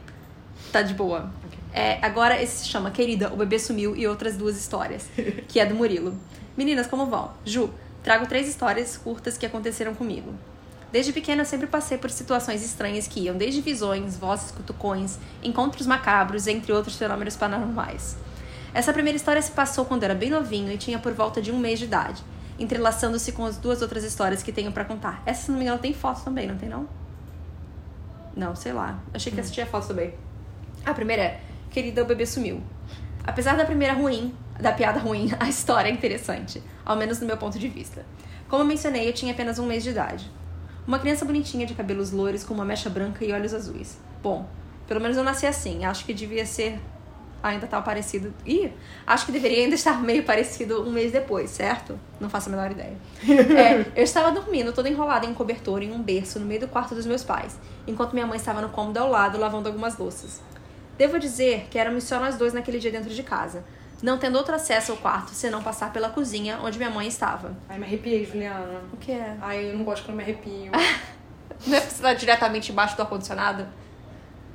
tá 0.71 0.81
de 0.81 0.95
boa. 0.95 1.29
É, 1.77 1.99
agora 2.01 2.41
esse 2.41 2.63
se 2.63 2.69
chama 2.69 2.89
Querida, 2.89 3.31
o 3.31 3.35
bebê 3.35 3.59
sumiu 3.59 3.95
e 3.95 4.07
outras 4.07 4.35
duas 4.35 4.57
histórias, 4.57 5.07
que 5.47 5.59
é 5.59 5.65
do 5.67 5.75
Murilo. 5.75 6.17
Meninas, 6.57 6.87
como 6.87 7.05
vão? 7.05 7.29
Ju, 7.45 7.69
trago 8.01 8.25
três 8.25 8.47
histórias 8.47 8.97
curtas 8.97 9.37
que 9.37 9.45
aconteceram 9.45 9.93
comigo. 9.93 10.33
Desde 10.91 11.13
pequena 11.13 11.45
sempre 11.45 11.67
passei 11.67 11.99
por 11.99 12.09
situações 12.09 12.65
estranhas 12.65 13.07
que 13.07 13.19
iam 13.19 13.37
desde 13.37 13.61
visões, 13.61 14.17
vozes, 14.17 14.49
cutucões, 14.49 15.19
encontros 15.43 15.85
macabros, 15.85 16.47
entre 16.47 16.73
outros 16.73 16.95
fenômenos 16.95 17.35
paranormais. 17.35 18.17
Essa 18.73 18.91
primeira 18.91 19.15
história 19.15 19.39
se 19.43 19.51
passou 19.51 19.85
quando 19.85 20.01
era 20.01 20.15
bem 20.15 20.31
novinho 20.31 20.71
e 20.71 20.79
tinha 20.79 20.97
por 20.97 21.13
volta 21.13 21.39
de 21.43 21.51
um 21.51 21.59
mês 21.59 21.77
de 21.77 21.85
idade, 21.85 22.23
entrelaçando-se 22.57 23.33
com 23.33 23.45
as 23.45 23.55
duas 23.55 23.83
outras 23.83 24.03
histórias 24.03 24.41
que 24.41 24.51
tenho 24.51 24.71
pra 24.71 24.83
contar. 24.83 25.21
Essa, 25.27 25.43
se 25.43 25.51
não 25.51 25.59
me 25.59 25.65
engano, 25.65 25.77
tem 25.77 25.93
foto 25.93 26.23
também, 26.23 26.47
não 26.47 26.57
tem 26.57 26.69
não? 26.69 26.89
Não, 28.35 28.55
sei 28.55 28.73
lá. 28.73 28.97
Achei 29.13 29.31
que 29.31 29.39
essa 29.39 29.53
tinha 29.53 29.67
foto 29.67 29.89
também. 29.89 30.15
A 30.83 30.93
primeira 30.93 31.21
é, 31.21 31.41
querida, 31.69 32.03
o 32.03 32.05
bebê 32.05 32.25
sumiu. 32.25 32.61
Apesar 33.23 33.55
da 33.55 33.65
primeira 33.65 33.93
ruim, 33.93 34.33
da 34.59 34.71
piada 34.71 34.99
ruim, 34.99 35.31
a 35.39 35.47
história 35.49 35.89
é 35.89 35.91
interessante, 35.91 36.61
ao 36.85 36.95
menos 36.95 37.19
no 37.19 37.27
meu 37.27 37.37
ponto 37.37 37.59
de 37.59 37.67
vista. 37.67 38.05
Como 38.47 38.63
eu 38.63 38.67
mencionei, 38.67 39.07
eu 39.07 39.13
tinha 39.13 39.33
apenas 39.33 39.59
um 39.59 39.65
mês 39.65 39.83
de 39.83 39.89
idade. 39.89 40.31
Uma 40.87 40.99
criança 40.99 41.25
bonitinha 41.25 41.65
de 41.65 41.73
cabelos 41.73 42.11
loiros 42.11 42.43
com 42.43 42.53
uma 42.53 42.63
mecha 42.63 42.89
branca 42.89 43.25
e 43.25 43.31
olhos 43.33 43.53
azuis. 43.53 43.99
Bom, 44.23 44.47
pelo 44.87 45.01
menos 45.01 45.17
eu 45.17 45.23
nasci 45.23 45.45
assim. 45.45 45.83
Acho 45.83 46.05
que 46.05 46.13
devia 46.13 46.45
ser 46.45 46.79
ainda 47.41 47.67
tá 47.67 47.81
parecido. 47.81 48.33
Ih, 48.45 48.71
acho 49.05 49.25
que 49.25 49.31
deveria 49.31 49.63
ainda 49.63 49.75
estar 49.75 50.01
meio 50.01 50.23
parecido 50.23 50.81
um 50.83 50.91
mês 50.91 51.11
depois, 51.11 51.49
certo? 51.49 51.99
Não 52.19 52.29
faço 52.29 52.49
a 52.49 52.51
menor 52.51 52.71
ideia. 52.71 52.97
É, 53.57 53.85
eu 53.95 54.03
estava 54.03 54.31
dormindo, 54.31 54.71
toda 54.71 54.87
enrolada 54.87 55.25
em 55.25 55.29
um 55.29 55.33
cobertor, 55.33 55.81
em 55.81 55.91
um 55.91 56.01
berço, 56.01 56.39
no 56.39 56.45
meio 56.45 56.61
do 56.61 56.67
quarto 56.67 56.93
dos 56.93 57.05
meus 57.05 57.23
pais, 57.23 57.57
enquanto 57.87 58.13
minha 58.13 58.25
mãe 58.25 58.37
estava 58.37 58.61
no 58.61 58.69
cômodo 58.69 58.97
ao 58.99 59.09
lado, 59.09 59.37
lavando 59.37 59.67
algumas 59.67 59.97
louças. 59.97 60.41
Devo 60.97 61.19
dizer 61.19 61.67
que 61.69 61.77
éramos 61.77 62.03
só 62.03 62.19
nós 62.19 62.37
dois 62.37 62.53
naquele 62.53 62.79
dia 62.79 62.91
dentro 62.91 63.09
de 63.09 63.21
casa, 63.23 63.63
não 64.01 64.17
tendo 64.17 64.35
outro 64.37 64.55
acesso 64.55 64.91
ao 64.91 64.97
quarto 64.97 65.31
senão 65.31 65.61
passar 65.61 65.91
pela 65.93 66.09
cozinha 66.09 66.59
onde 66.63 66.77
minha 66.77 66.89
mãe 66.89 67.07
estava. 67.07 67.55
Ai, 67.69 67.77
me 67.77 67.85
arrepiei, 67.85 68.25
Juliana. 68.25 68.81
O 68.91 68.97
que 68.97 69.11
é? 69.11 69.37
Ai, 69.41 69.69
eu 69.71 69.77
não 69.77 69.83
gosto 69.83 70.05
quando 70.05 70.17
me 70.17 70.23
arrepio. 70.23 70.71
Não 71.65 71.75
é 71.75 71.79
porque 71.81 71.95
você 71.95 72.03
tá 72.03 72.13
diretamente 72.13 72.71
embaixo 72.71 72.95
do 72.95 73.01
ar-condicionado? 73.01 73.65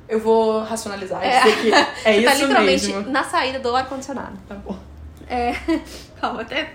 Eu 0.08 0.20
vou 0.20 0.62
racionalizar. 0.62 1.20
É. 1.20 1.38
É, 1.38 1.40
dizer 1.42 1.56
que 1.60 1.72
é 1.74 1.84
Você 1.84 2.10
isso 2.18 2.24
tá 2.26 2.34
literalmente 2.34 2.86
mesmo. 2.86 3.10
na 3.10 3.24
saída 3.24 3.58
do 3.58 3.74
ar-condicionado. 3.74 4.38
Tá 4.48 4.54
bom. 4.54 4.78
É. 5.26 5.52
Calma, 6.20 6.42
até. 6.42 6.74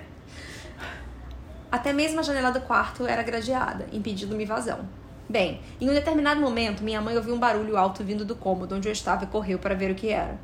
Até 1.71 1.93
mesmo 1.93 2.19
a 2.19 2.23
janela 2.23 2.51
do 2.51 2.59
quarto 2.59 3.07
era 3.07 3.23
gradeada, 3.23 3.87
impedindo-me 3.93 4.43
vazão. 4.43 4.79
Bem, 5.29 5.59
em 5.81 5.89
um 5.89 5.93
determinado 5.93 6.39
momento, 6.39 6.83
minha 6.83 7.01
mãe 7.01 7.17
ouviu 7.17 7.35
um 7.35 7.39
barulho 7.39 7.75
alto 7.75 8.01
vindo 8.01 8.23
do 8.23 8.33
cômodo 8.33 8.75
onde 8.75 8.87
eu 8.87 8.93
estava 8.93 9.25
e 9.25 9.27
correu 9.27 9.59
para 9.59 9.75
ver 9.75 9.91
o 9.91 9.95
que 9.95 10.09
era. 10.09 10.39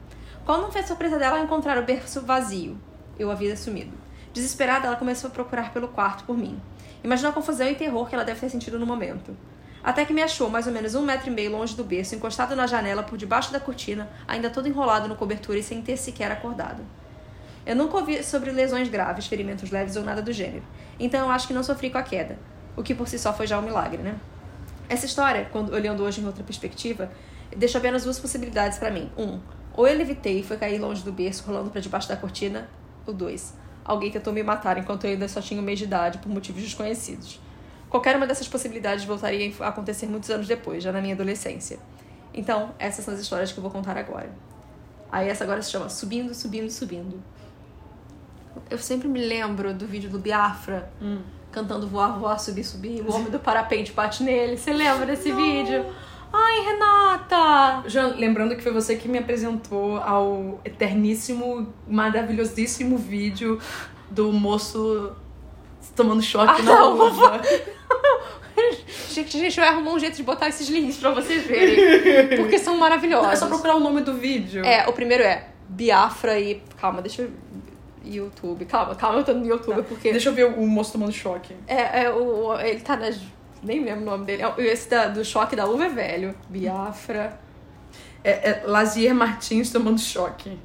Qual 0.45 0.61
não 0.61 0.69
foi 0.69 0.81
a 0.81 0.85
surpresa 0.85 1.17
dela 1.17 1.37
ao 1.37 1.43
encontrar 1.43 1.77
o 1.77 1.85
berço 1.85 2.19
vazio? 2.21 2.77
Eu 3.17 3.31
havia 3.31 3.55
sumido. 3.55 3.93
Desesperada, 4.33 4.87
ela 4.87 4.97
começou 4.97 5.29
a 5.29 5.31
procurar 5.31 5.71
pelo 5.71 5.87
quarto 5.87 6.25
por 6.25 6.37
mim. 6.37 6.59
Imagina 7.01 7.29
a 7.29 7.31
confusão 7.31 7.65
e 7.69 7.75
terror 7.75 8.09
que 8.09 8.15
ela 8.15 8.25
deve 8.25 8.41
ter 8.41 8.49
sentido 8.49 8.77
no 8.77 8.85
momento. 8.85 9.37
Até 9.81 10.03
que 10.03 10.11
me 10.11 10.21
achou 10.21 10.49
mais 10.49 10.67
ou 10.67 10.73
menos 10.73 10.95
um 10.95 11.01
metro 11.01 11.29
e 11.29 11.33
meio 11.33 11.51
longe 11.51 11.77
do 11.77 11.83
berço, 11.85 12.15
encostado 12.15 12.53
na 12.53 12.67
janela 12.67 13.03
por 13.03 13.17
debaixo 13.17 13.53
da 13.53 13.61
cortina, 13.61 14.09
ainda 14.27 14.49
todo 14.49 14.67
enrolado 14.67 15.07
no 15.07 15.15
cobertor 15.15 15.55
e 15.55 15.63
sem 15.63 15.81
ter 15.81 15.95
sequer 15.95 16.29
acordado. 16.29 16.83
Eu 17.65 17.77
nunca 17.77 17.97
ouvi 17.97 18.21
sobre 18.21 18.51
lesões 18.51 18.89
graves, 18.89 19.27
ferimentos 19.27 19.71
leves 19.71 19.95
ou 19.95 20.03
nada 20.03 20.21
do 20.21 20.33
gênero. 20.33 20.63
Então 20.99 21.21
eu 21.21 21.31
acho 21.31 21.47
que 21.47 21.53
não 21.53 21.63
sofri 21.63 21.89
com 21.89 21.97
a 21.97 22.03
queda. 22.03 22.37
O 22.75 22.83
que 22.83 22.93
por 22.93 23.07
si 23.07 23.17
só 23.17 23.31
foi 23.31 23.47
já 23.47 23.57
um 23.57 23.61
milagre, 23.61 24.01
né? 24.01 24.15
Essa 24.89 25.05
história, 25.05 25.47
quando 25.51 25.73
olhando 25.73 26.03
hoje 26.03 26.21
em 26.21 26.25
outra 26.25 26.43
perspectiva, 26.43 27.11
deixa 27.55 27.77
apenas 27.77 28.03
duas 28.03 28.19
possibilidades 28.19 28.77
pra 28.77 28.91
mim. 28.91 29.09
Um, 29.17 29.39
ou 29.73 29.87
eu 29.87 29.97
levitei 29.97 30.39
e 30.39 30.43
foi 30.43 30.57
cair 30.57 30.79
longe 30.79 31.03
do 31.03 31.11
berço, 31.11 31.43
rolando 31.45 31.69
pra 31.69 31.81
debaixo 31.81 32.07
da 32.07 32.17
cortina. 32.17 32.69
Ou 33.05 33.13
dois, 33.13 33.53
alguém 33.83 34.11
tentou 34.11 34.31
me 34.31 34.43
matar 34.43 34.77
enquanto 34.77 35.05
eu 35.05 35.11
ainda 35.11 35.27
só 35.27 35.41
tinha 35.41 35.59
um 35.59 35.63
mês 35.63 35.79
de 35.79 35.85
idade 35.85 36.17
por 36.19 36.29
motivos 36.29 36.61
desconhecidos. 36.61 37.39
Qualquer 37.89 38.15
uma 38.15 38.25
dessas 38.25 38.47
possibilidades 38.47 39.05
voltaria 39.05 39.53
a 39.59 39.67
acontecer 39.67 40.07
muitos 40.07 40.29
anos 40.29 40.47
depois, 40.47 40.83
já 40.83 40.91
na 40.91 41.01
minha 41.01 41.13
adolescência. 41.13 41.79
Então, 42.33 42.73
essas 42.79 43.05
são 43.05 43.13
as 43.13 43.19
histórias 43.19 43.51
que 43.51 43.59
eu 43.59 43.61
vou 43.61 43.71
contar 43.71 43.97
agora. 43.97 44.31
Aí 45.11 45.29
essa 45.29 45.43
agora 45.43 45.61
se 45.61 45.69
chama 45.69 45.89
Subindo, 45.89 46.33
Subindo, 46.33 46.71
Subindo. 46.71 47.21
Eu 48.69 48.79
sempre 48.79 49.07
me 49.07 49.23
lembro 49.23 49.73
do 49.73 49.85
vídeo 49.85 50.09
do 50.09 50.17
Biafra 50.17 50.91
cantando 51.53 51.87
voar, 51.87 52.17
voar, 52.19 52.39
subir, 52.39 52.63
subir. 52.63 53.01
O 53.07 53.13
homem 53.13 53.29
do 53.29 53.39
parapente 53.39 53.91
bate 53.91 54.23
nele. 54.23 54.57
Você 54.57 54.73
lembra 54.73 55.05
desse 55.05 55.31
vídeo? 55.31 55.85
Ai, 56.35 56.61
Renata! 56.65 57.83
Já 57.87 58.07
lembrando 58.07 58.55
que 58.55 58.63
foi 58.63 58.71
você 58.73 58.95
que 58.95 59.07
me 59.07 59.19
apresentou 59.19 59.97
ao 59.97 60.59
eterníssimo, 60.65 61.71
maravilhosíssimo 61.87 62.97
vídeo 62.97 63.59
do 64.09 64.31
moço 64.31 65.11
tomando 65.95 66.23
choque 66.23 66.61
Ah, 66.61 66.63
na 66.63 66.75
não. 66.79 67.07
uva. 67.07 67.39
Gente, 69.09 69.37
gente, 69.37 69.59
eu 69.59 69.65
arrumou 69.65 69.93
um 69.95 69.99
jeito 69.99 70.15
de 70.17 70.23
botar 70.23 70.47
esses 70.49 70.67
links 70.69 70.97
pra 70.97 71.11
vocês 71.11 71.45
verem. 71.45 72.37
Porque 72.37 72.57
são 72.57 72.77
maravilhosos. 72.77 73.31
É 73.31 73.35
só 73.35 73.47
procurar 73.47 73.75
o 73.75 73.79
nome 73.79 74.01
do 74.01 74.13
vídeo. 74.15 74.65
É, 74.65 74.87
o 74.87 74.93
primeiro 74.93 75.23
é 75.23 75.49
Biafra 75.69 76.39
e. 76.39 76.61
Calma, 76.81 77.01
deixa 77.01 77.21
eu. 77.23 77.31
YouTube. 78.03 78.65
Calma, 78.65 78.95
calma, 78.95 79.19
eu 79.19 79.23
tô 79.23 79.33
no 79.33 79.45
YouTube 79.45 79.83
porque. 79.83 80.11
Deixa 80.11 80.29
eu 80.29 80.33
ver 80.33 80.45
o 80.45 80.65
moço 80.67 80.93
tomando 80.93 81.11
choque. 81.11 81.55
É, 81.67 82.03
é 82.03 82.09
o, 82.11 82.57
ele 82.59 82.79
tá 82.81 82.95
nas. 82.95 83.19
Nem 83.61 83.83
lembro 83.83 84.01
o 84.01 84.05
nome 84.05 84.25
dele. 84.25 84.43
É 84.43 84.53
Esse 84.65 84.89
da- 84.89 85.07
do 85.07 85.23
choque 85.23 85.55
da 85.55 85.65
uva 85.65 85.85
é 85.85 85.89
velho. 85.89 86.35
Biafra. 86.49 87.39
É, 88.23 88.49
é 88.49 88.63
Lazier 88.65 89.13
Martins 89.15 89.71
tomando 89.71 89.99
choque. 89.99 90.57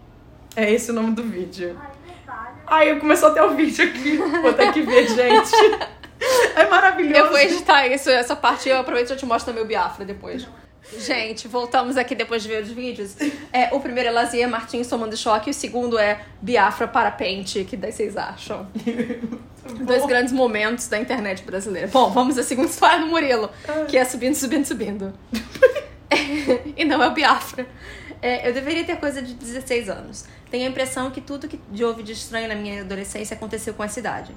É 0.57 0.71
esse 0.73 0.91
o 0.91 0.95
nome 0.95 1.13
do 1.13 1.23
vídeo. 1.23 1.79
Ai, 2.67 2.99
começou 2.99 3.29
até 3.31 3.43
o 3.43 3.55
vídeo 3.55 3.85
aqui. 3.89 4.17
Vou 4.17 4.53
ter 4.53 4.73
que 4.73 4.83
ver, 4.83 5.07
gente. 5.09 5.53
É 6.57 6.69
maravilhoso. 6.69 7.17
Eu 7.17 7.29
vou 7.29 7.39
editar 7.39 7.87
isso, 7.87 8.11
essa 8.11 8.35
parte 8.35 8.69
eu 8.69 8.79
aproveito 8.81 9.11
e 9.11 9.13
eu 9.13 9.17
te 9.17 9.25
mostro 9.25 9.53
no 9.53 9.61
meu 9.61 9.65
Biafra 9.69 10.05
depois. 10.05 10.49
Gente, 10.97 11.47
voltamos 11.47 11.97
aqui 11.97 12.15
depois 12.15 12.43
de 12.43 12.49
ver 12.49 12.63
os 12.63 12.71
vídeos. 12.71 13.17
É, 13.53 13.75
o 13.75 13.81
primeiro 13.81 14.09
é 14.09 14.13
Lazia 14.13 14.49
Martins 14.49 14.89
tomando 14.89 15.17
choque 15.17 15.51
e 15.51 15.53
o 15.53 15.55
segundo 15.55 15.99
é 15.99 16.25
Biafra 16.41 16.89
Parapente. 16.89 17.65
que 17.65 17.77
daí 17.77 17.93
vocês 17.93 18.17
acham? 18.17 18.67
Dois 19.85 20.07
grandes 20.07 20.33
momentos 20.33 20.89
da 20.89 20.99
internet 20.99 21.43
brasileira. 21.43 21.89
Bom, 21.89 22.11
vamos 22.11 22.39
à 22.39 22.43
segunda 22.43 22.69
história 22.69 23.01
do 23.01 23.07
Murilo, 23.07 23.51
que 23.89 23.99
é 23.99 24.05
subindo, 24.05 24.35
subindo, 24.35 24.65
subindo. 24.65 25.13
e 26.77 26.85
não 26.85 27.03
é 27.03 27.09
o 27.09 27.13
Biafra. 27.13 27.67
É, 28.21 28.49
eu 28.49 28.55
deveria 28.55 28.85
ter 28.85 28.97
coisa 28.97 29.21
de 29.21 29.35
16 29.35 29.89
anos. 29.91 30.25
Tenho 30.51 30.67
a 30.67 30.71
impressão 30.71 31.11
que 31.11 31.21
tudo 31.21 31.47
que 31.47 31.61
houve 31.85 32.03
de 32.03 32.13
estranho 32.13 32.49
na 32.49 32.55
minha 32.55 32.81
adolescência 32.81 33.35
aconteceu 33.35 33.75
com 33.75 33.85
essa 33.85 33.99
idade. 33.99 34.35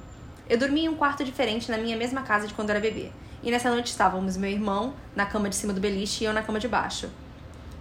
Eu 0.50 0.58
dormia 0.58 0.86
em 0.86 0.90
um 0.90 0.96
quarto 0.96 1.24
diferente 1.24 1.72
na 1.72 1.78
minha 1.78 1.96
mesma 1.96 2.24
casa 2.24 2.46
de 2.46 2.54
quando 2.54 2.70
era 2.70 2.80
bebê. 2.80 3.10
E 3.44 3.50
nessa 3.50 3.70
noite 3.72 3.88
estávamos 3.88 4.38
meu 4.38 4.50
irmão 4.50 4.94
na 5.16 5.26
cama 5.26 5.50
de 5.50 5.56
cima 5.56 5.74
do 5.74 5.82
beliche 5.82 6.24
e 6.24 6.28
eu 6.28 6.34
na 6.34 6.44
cama 6.44 6.60
de 6.60 6.68
baixo. 6.68 7.10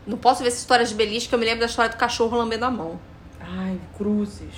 Não 0.07 0.17
posso 0.17 0.43
ver 0.43 0.49
essa 0.49 0.59
história 0.59 0.85
de 0.87 0.95
beliche 0.95 1.29
que 1.29 1.35
eu 1.35 1.39
me 1.39 1.45
lembro 1.45 1.61
da 1.61 1.67
história 1.67 1.91
do 1.91 1.97
cachorro 1.99 2.37
lambendo 2.37 2.65
a 2.65 2.71
mão. 2.71 2.99
Ai, 3.41 3.79
cruzes. 3.97 4.55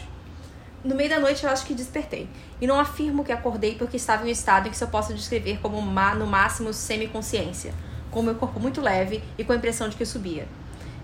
No 0.85 0.95
meio 0.95 1.11
da 1.11 1.19
noite 1.19 1.45
eu 1.45 1.51
acho 1.51 1.67
que 1.67 1.75
despertei. 1.75 2.29
E 2.61 2.67
não 2.67 2.79
afirmo 2.79 3.25
que 3.25 3.33
acordei 3.33 3.75
porque 3.75 3.97
estava 3.97 4.25
em 4.25 4.29
um 4.29 4.33
estado 4.33 4.69
em 4.69 4.71
que 4.71 4.77
só 4.77 4.87
posso 4.87 5.13
descrever 5.13 5.59
como 5.61 5.81
má, 5.83 6.15
no 6.15 6.27
máximo 6.27 6.73
semiconsciência, 6.73 7.75
com 8.11 8.23
meu 8.23 8.37
corpo 8.37 8.61
muito 8.61 8.81
leve 8.81 9.23
e 9.37 9.45
com 9.45 9.53
a 9.53 9.57
impressão 9.57 9.89
de 9.89 9.97
que 9.97 10.03
eu 10.03 10.07
subia. 10.07 10.47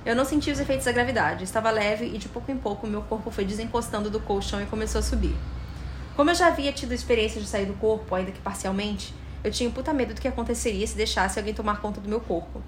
Eu 0.06 0.14
não 0.14 0.24
senti 0.24 0.50
os 0.50 0.60
efeitos 0.60 0.84
da 0.84 0.92
gravidade, 0.92 1.44
estava 1.44 1.70
leve 1.70 2.06
e 2.06 2.18
de 2.18 2.28
pouco 2.28 2.50
em 2.50 2.56
pouco 2.56 2.86
meu 2.86 3.02
corpo 3.02 3.30
foi 3.30 3.44
desencostando 3.44 4.08
do 4.08 4.20
colchão 4.20 4.62
e 4.62 4.66
começou 4.66 5.00
a 5.00 5.02
subir. 5.02 5.36
Como 6.16 6.30
eu 6.30 6.34
já 6.34 6.48
havia 6.48 6.72
tido 6.72 6.92
experiência 6.92 7.40
de 7.40 7.46
sair 7.46 7.66
do 7.66 7.74
corpo, 7.74 8.14
ainda 8.14 8.32
que 8.32 8.40
parcialmente, 8.40 9.14
eu 9.42 9.50
tinha 9.50 9.70
puta 9.70 9.92
medo 9.92 10.14
do 10.14 10.20
que 10.20 10.28
aconteceria 10.28 10.86
se 10.86 10.96
deixasse 10.96 11.38
alguém 11.38 11.54
tomar 11.54 11.80
conta 11.80 12.00
do 12.00 12.08
meu 12.08 12.20
corpo. 12.20 12.62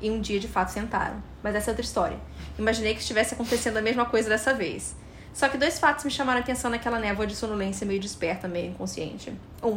E 0.00 0.10
um 0.10 0.20
dia 0.20 0.38
de 0.38 0.48
fato 0.48 0.68
sentaram. 0.68 1.22
Mas 1.42 1.54
essa 1.54 1.70
é 1.70 1.72
outra 1.72 1.84
história. 1.84 2.18
Imaginei 2.58 2.94
que 2.94 3.00
estivesse 3.00 3.34
acontecendo 3.34 3.76
a 3.76 3.82
mesma 3.82 4.04
coisa 4.04 4.28
dessa 4.28 4.52
vez. 4.52 4.96
Só 5.32 5.48
que 5.48 5.56
dois 5.56 5.78
fatos 5.78 6.04
me 6.04 6.10
chamaram 6.10 6.40
a 6.40 6.42
atenção 6.42 6.70
naquela 6.70 6.98
névoa 6.98 7.26
de 7.26 7.34
sonolência 7.34 7.86
meio 7.86 8.00
desperta, 8.00 8.46
meio 8.46 8.70
inconsciente. 8.70 9.32
Um, 9.62 9.76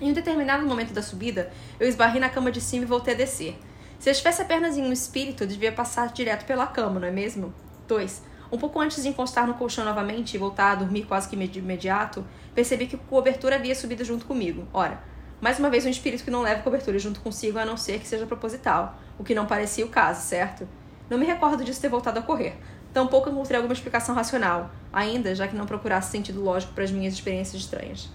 em 0.00 0.10
um 0.10 0.12
determinado 0.12 0.66
momento 0.66 0.92
da 0.92 1.00
subida, 1.00 1.50
eu 1.80 1.88
esbarrei 1.88 2.20
na 2.20 2.28
cama 2.28 2.50
de 2.50 2.60
cima 2.60 2.84
e 2.84 2.86
voltei 2.86 3.14
a 3.14 3.16
descer. 3.16 3.56
Se 3.98 4.10
eu 4.10 4.12
estivesse 4.12 4.42
apenas 4.42 4.76
em 4.76 4.82
um 4.82 4.92
espírito, 4.92 5.44
eu 5.44 5.46
devia 5.46 5.72
passar 5.72 6.12
direto 6.12 6.44
pela 6.44 6.66
cama, 6.66 7.00
não 7.00 7.08
é 7.08 7.10
mesmo? 7.10 7.54
2. 7.88 8.22
Um 8.52 8.58
pouco 8.58 8.78
antes 8.78 9.02
de 9.02 9.08
encostar 9.08 9.46
no 9.46 9.54
colchão 9.54 9.84
novamente 9.84 10.34
e 10.34 10.38
voltar 10.38 10.72
a 10.72 10.74
dormir 10.74 11.04
quase 11.04 11.28
que 11.28 11.36
de 11.46 11.58
imediato, 11.58 12.26
percebi 12.54 12.86
que 12.86 12.96
a 12.96 12.98
cobertura 12.98 13.56
havia 13.56 13.74
subido 13.74 14.04
junto 14.04 14.26
comigo. 14.26 14.68
Ora, 14.72 15.02
mais 15.44 15.58
uma 15.58 15.68
vez 15.68 15.84
um 15.84 15.90
espírito 15.90 16.24
que 16.24 16.30
não 16.30 16.40
leva 16.40 16.62
cobertura 16.62 16.98
junto 16.98 17.20
consigo, 17.20 17.58
a 17.58 17.66
não 17.66 17.76
ser 17.76 18.00
que 18.00 18.08
seja 18.08 18.24
proposital, 18.24 18.98
o 19.18 19.22
que 19.22 19.34
não 19.34 19.44
parecia 19.44 19.84
o 19.84 19.90
caso, 19.90 20.22
certo? 20.22 20.66
Não 21.10 21.18
me 21.18 21.26
recordo 21.26 21.62
disso 21.62 21.82
ter 21.82 21.90
voltado 21.90 22.18
a 22.18 22.22
correr. 22.22 22.56
Tampouco 22.94 23.28
encontrei 23.28 23.58
alguma 23.58 23.74
explicação 23.74 24.14
racional, 24.14 24.70
ainda 24.90 25.34
já 25.34 25.46
que 25.46 25.54
não 25.54 25.66
procurasse 25.66 26.10
sentido 26.10 26.42
lógico 26.42 26.72
para 26.72 26.84
as 26.84 26.90
minhas 26.90 27.12
experiências 27.12 27.60
estranhas. 27.60 28.08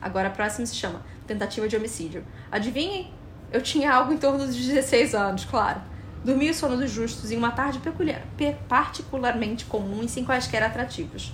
Agora 0.00 0.28
a 0.28 0.30
próxima 0.30 0.64
se 0.64 0.74
chama 0.74 1.02
Tentativa 1.26 1.68
de 1.68 1.76
Homicídio. 1.76 2.24
Adivinhem? 2.50 3.12
Eu 3.52 3.60
tinha 3.60 3.92
algo 3.92 4.14
em 4.14 4.16
torno 4.16 4.46
dos 4.46 4.56
16 4.56 5.14
anos, 5.14 5.44
claro. 5.44 5.82
Dormi 6.24 6.48
o 6.48 6.54
sono 6.54 6.78
dos 6.78 6.90
justos 6.90 7.30
em 7.30 7.36
uma 7.36 7.50
tarde 7.50 7.78
peculiar, 7.78 8.22
particularmente 8.66 9.66
comum 9.66 10.02
e 10.02 10.08
sem 10.08 10.24
quaisquer 10.24 10.62
atrativos. 10.62 11.30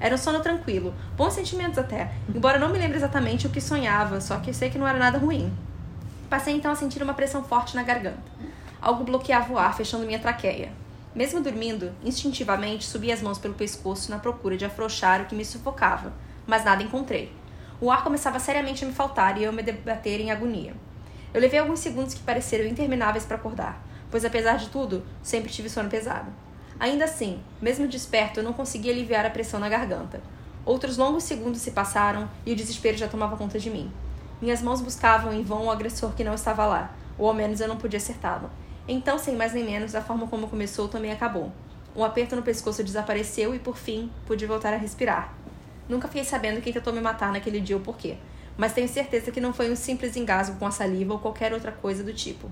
Era 0.00 0.14
um 0.14 0.18
sono 0.18 0.40
tranquilo, 0.40 0.94
bons 1.14 1.34
sentimentos 1.34 1.78
até, 1.78 2.10
embora 2.34 2.58
não 2.58 2.70
me 2.70 2.78
lembre 2.78 2.96
exatamente 2.96 3.46
o 3.46 3.50
que 3.50 3.60
sonhava, 3.60 4.18
só 4.18 4.38
que 4.38 4.54
sei 4.54 4.70
que 4.70 4.78
não 4.78 4.88
era 4.88 4.98
nada 4.98 5.18
ruim. 5.18 5.52
Passei 6.30 6.54
então 6.54 6.72
a 6.72 6.74
sentir 6.74 7.02
uma 7.02 7.12
pressão 7.12 7.44
forte 7.44 7.76
na 7.76 7.82
garganta. 7.82 8.22
Algo 8.80 9.04
bloqueava 9.04 9.52
o 9.52 9.58
ar, 9.58 9.76
fechando 9.76 10.06
minha 10.06 10.18
traqueia. 10.18 10.72
Mesmo 11.14 11.42
dormindo, 11.42 11.92
instintivamente 12.02 12.86
subi 12.86 13.12
as 13.12 13.20
mãos 13.20 13.36
pelo 13.36 13.52
pescoço 13.52 14.10
na 14.10 14.18
procura 14.18 14.56
de 14.56 14.64
afrouxar 14.64 15.20
o 15.20 15.26
que 15.26 15.34
me 15.34 15.44
sufocava, 15.44 16.12
mas 16.46 16.64
nada 16.64 16.82
encontrei. 16.82 17.30
O 17.78 17.90
ar 17.90 18.02
começava 18.02 18.38
seriamente 18.38 18.84
a 18.84 18.88
me 18.88 18.94
faltar 18.94 19.36
e 19.36 19.42
eu 19.42 19.52
me 19.52 19.62
debater 19.62 20.20
em 20.20 20.30
agonia. 20.30 20.72
Eu 21.34 21.40
levei 21.40 21.58
alguns 21.58 21.80
segundos 21.80 22.14
que 22.14 22.22
pareceram 22.22 22.64
intermináveis 22.64 23.24
para 23.24 23.36
acordar, 23.36 23.82
pois 24.10 24.24
apesar 24.24 24.56
de 24.56 24.68
tudo, 24.68 25.04
sempre 25.22 25.50
tive 25.50 25.68
sono 25.68 25.90
pesado. 25.90 26.30
Ainda 26.80 27.04
assim, 27.04 27.38
mesmo 27.60 27.86
desperto, 27.86 28.40
eu 28.40 28.42
não 28.42 28.54
conseguia 28.54 28.90
aliviar 28.90 29.26
a 29.26 29.30
pressão 29.30 29.60
na 29.60 29.68
garganta. 29.68 30.22
Outros 30.64 30.96
longos 30.96 31.24
segundos 31.24 31.60
se 31.60 31.72
passaram 31.72 32.26
e 32.46 32.52
o 32.54 32.56
desespero 32.56 32.96
já 32.96 33.06
tomava 33.06 33.36
conta 33.36 33.58
de 33.58 33.68
mim. 33.68 33.92
Minhas 34.40 34.62
mãos 34.62 34.80
buscavam 34.80 35.30
em 35.30 35.42
vão 35.42 35.66
o 35.66 35.70
agressor 35.70 36.14
que 36.14 36.24
não 36.24 36.32
estava 36.32 36.64
lá, 36.64 36.90
ou 37.18 37.28
ao 37.28 37.34
menos 37.34 37.60
eu 37.60 37.68
não 37.68 37.76
podia 37.76 37.98
acertá-lo. 37.98 38.50
Então, 38.88 39.18
sem 39.18 39.36
mais 39.36 39.52
nem 39.52 39.62
menos, 39.62 39.94
a 39.94 40.00
forma 40.00 40.26
como 40.26 40.48
começou 40.48 40.88
também 40.88 41.12
acabou. 41.12 41.52
Um 41.94 42.02
aperto 42.02 42.34
no 42.34 42.42
pescoço 42.42 42.82
desapareceu 42.82 43.54
e, 43.54 43.58
por 43.58 43.76
fim, 43.76 44.10
pude 44.26 44.46
voltar 44.46 44.72
a 44.72 44.78
respirar. 44.78 45.34
Nunca 45.86 46.08
fiquei 46.08 46.24
sabendo 46.24 46.62
quem 46.62 46.72
tentou 46.72 46.94
me 46.94 47.00
matar 47.02 47.30
naquele 47.30 47.60
dia 47.60 47.76
ou 47.76 47.82
por 47.82 47.98
quê, 47.98 48.16
mas 48.56 48.72
tenho 48.72 48.88
certeza 48.88 49.30
que 49.30 49.40
não 49.40 49.52
foi 49.52 49.70
um 49.70 49.76
simples 49.76 50.16
engasgo 50.16 50.56
com 50.58 50.66
a 50.66 50.70
saliva 50.70 51.12
ou 51.12 51.18
qualquer 51.18 51.52
outra 51.52 51.72
coisa 51.72 52.02
do 52.02 52.14
tipo. 52.14 52.50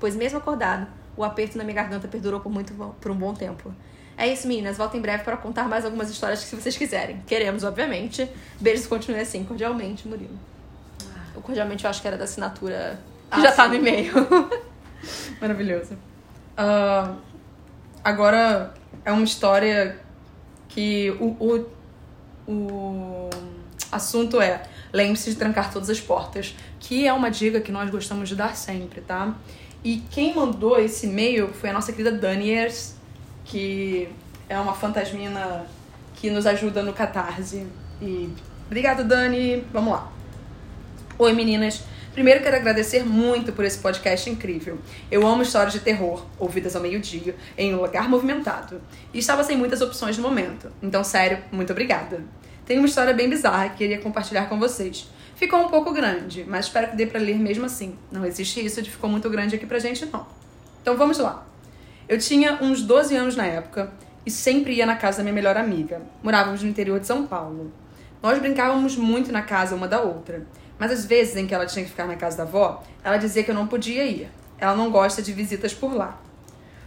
Pois, 0.00 0.16
mesmo 0.16 0.38
acordado, 0.38 0.88
o 1.18 1.24
aperto 1.24 1.58
na 1.58 1.64
minha 1.64 1.74
garganta 1.74 2.06
perdurou 2.06 2.38
por, 2.38 2.50
muito, 2.50 2.72
por 2.72 3.10
um 3.10 3.14
bom 3.14 3.34
tempo. 3.34 3.74
É 4.16 4.26
isso, 4.26 4.46
meninas. 4.46 4.76
Volto 4.76 4.96
em 4.96 5.00
breve 5.00 5.24
para 5.24 5.36
contar 5.36 5.68
mais 5.68 5.84
algumas 5.84 6.08
histórias 6.08 6.42
que 6.42 6.46
se 6.48 6.56
vocês 6.56 6.76
quiserem. 6.76 7.20
Queremos, 7.26 7.64
obviamente. 7.64 8.28
Beijos 8.60 8.86
continue 8.86 9.20
assim. 9.20 9.44
Cordialmente, 9.44 10.06
Murilo. 10.06 10.38
O 11.34 11.40
cordialmente 11.40 11.84
eu 11.84 11.90
acho 11.90 12.00
que 12.00 12.06
era 12.08 12.16
da 12.16 12.24
assinatura 12.24 13.00
que 13.30 13.40
ah, 13.40 13.42
já 13.42 13.50
sim. 13.50 13.56
tá 13.56 13.68
no 13.68 13.74
e-mail. 13.74 14.12
Maravilhoso. 15.40 15.94
Uh, 15.94 17.16
agora 18.02 18.74
é 19.04 19.12
uma 19.12 19.24
história 19.24 20.00
que 20.68 21.10
o, 21.20 21.36
o, 21.38 22.52
o 22.52 23.30
assunto 23.90 24.40
é 24.40 24.62
lembre-se 24.92 25.30
de 25.30 25.36
trancar 25.36 25.72
todas 25.72 25.90
as 25.90 26.00
portas, 26.00 26.54
que 26.80 27.06
é 27.06 27.12
uma 27.12 27.30
dica 27.30 27.60
que 27.60 27.70
nós 27.70 27.90
gostamos 27.90 28.28
de 28.28 28.36
dar 28.36 28.56
sempre, 28.56 29.00
tá? 29.00 29.34
E 29.84 30.02
quem 30.10 30.34
mandou 30.34 30.78
esse 30.78 31.06
e-mail 31.06 31.48
foi 31.48 31.70
a 31.70 31.72
nossa 31.72 31.92
querida 31.92 32.12
Daniers, 32.12 32.94
que 33.44 34.08
é 34.48 34.58
uma 34.58 34.74
fantasmina 34.74 35.66
que 36.16 36.30
nos 36.30 36.46
ajuda 36.46 36.82
no 36.82 36.92
Catarse. 36.92 37.66
E 38.02 38.28
obrigada, 38.66 39.04
Dani. 39.04 39.64
Vamos 39.72 39.92
lá. 39.92 40.12
Oi, 41.18 41.32
meninas. 41.32 41.82
Primeiro 42.12 42.42
quero 42.42 42.56
agradecer 42.56 43.04
muito 43.04 43.52
por 43.52 43.64
esse 43.64 43.78
podcast 43.78 44.28
incrível. 44.28 44.78
Eu 45.08 45.24
amo 45.24 45.42
histórias 45.42 45.72
de 45.72 45.78
terror, 45.78 46.26
ouvidas 46.36 46.74
ao 46.74 46.82
meio-dia, 46.82 47.36
em 47.56 47.72
um 47.72 47.80
lugar 47.80 48.08
movimentado. 48.08 48.80
E 49.14 49.20
estava 49.20 49.44
sem 49.44 49.56
muitas 49.56 49.80
opções 49.80 50.18
no 50.18 50.24
momento. 50.24 50.72
Então, 50.82 51.04
sério, 51.04 51.38
muito 51.52 51.70
obrigada. 51.70 52.24
Tenho 52.66 52.80
uma 52.80 52.88
história 52.88 53.14
bem 53.14 53.30
bizarra 53.30 53.68
que 53.68 53.78
queria 53.78 54.00
compartilhar 54.00 54.46
com 54.46 54.58
vocês. 54.58 55.08
Ficou 55.38 55.60
um 55.60 55.68
pouco 55.68 55.92
grande, 55.92 56.44
mas 56.48 56.64
espero 56.64 56.88
que 56.88 56.96
dê 56.96 57.06
para 57.06 57.20
ler 57.20 57.38
mesmo 57.38 57.64
assim. 57.64 57.96
Não 58.10 58.26
existe 58.26 58.64
isso 58.64 58.82
de 58.82 58.90
ficou 58.90 59.08
muito 59.08 59.30
grande 59.30 59.54
aqui 59.54 59.64
pra 59.64 59.78
gente, 59.78 60.04
não. 60.06 60.26
Então 60.82 60.96
vamos 60.96 61.16
lá. 61.18 61.46
Eu 62.08 62.18
tinha 62.18 62.58
uns 62.60 62.82
12 62.82 63.14
anos 63.14 63.36
na 63.36 63.46
época 63.46 63.92
e 64.26 64.32
sempre 64.32 64.74
ia 64.74 64.84
na 64.84 64.96
casa 64.96 65.18
da 65.18 65.22
minha 65.22 65.32
melhor 65.32 65.56
amiga. 65.56 66.02
Morávamos 66.24 66.60
no 66.64 66.68
interior 66.68 66.98
de 66.98 67.06
São 67.06 67.24
Paulo. 67.24 67.72
Nós 68.20 68.36
brincávamos 68.40 68.96
muito 68.96 69.30
na 69.30 69.42
casa 69.42 69.76
uma 69.76 69.86
da 69.86 70.00
outra, 70.00 70.44
mas 70.76 70.90
às 70.90 71.04
vezes 71.04 71.36
em 71.36 71.46
que 71.46 71.54
ela 71.54 71.66
tinha 71.66 71.84
que 71.84 71.90
ficar 71.92 72.08
na 72.08 72.16
casa 72.16 72.38
da 72.38 72.42
avó, 72.42 72.82
ela 73.04 73.16
dizia 73.16 73.44
que 73.44 73.50
eu 73.52 73.54
não 73.54 73.68
podia 73.68 74.04
ir. 74.04 74.28
Ela 74.58 74.74
não 74.74 74.90
gosta 74.90 75.22
de 75.22 75.32
visitas 75.32 75.72
por 75.72 75.94
lá. 75.94 76.20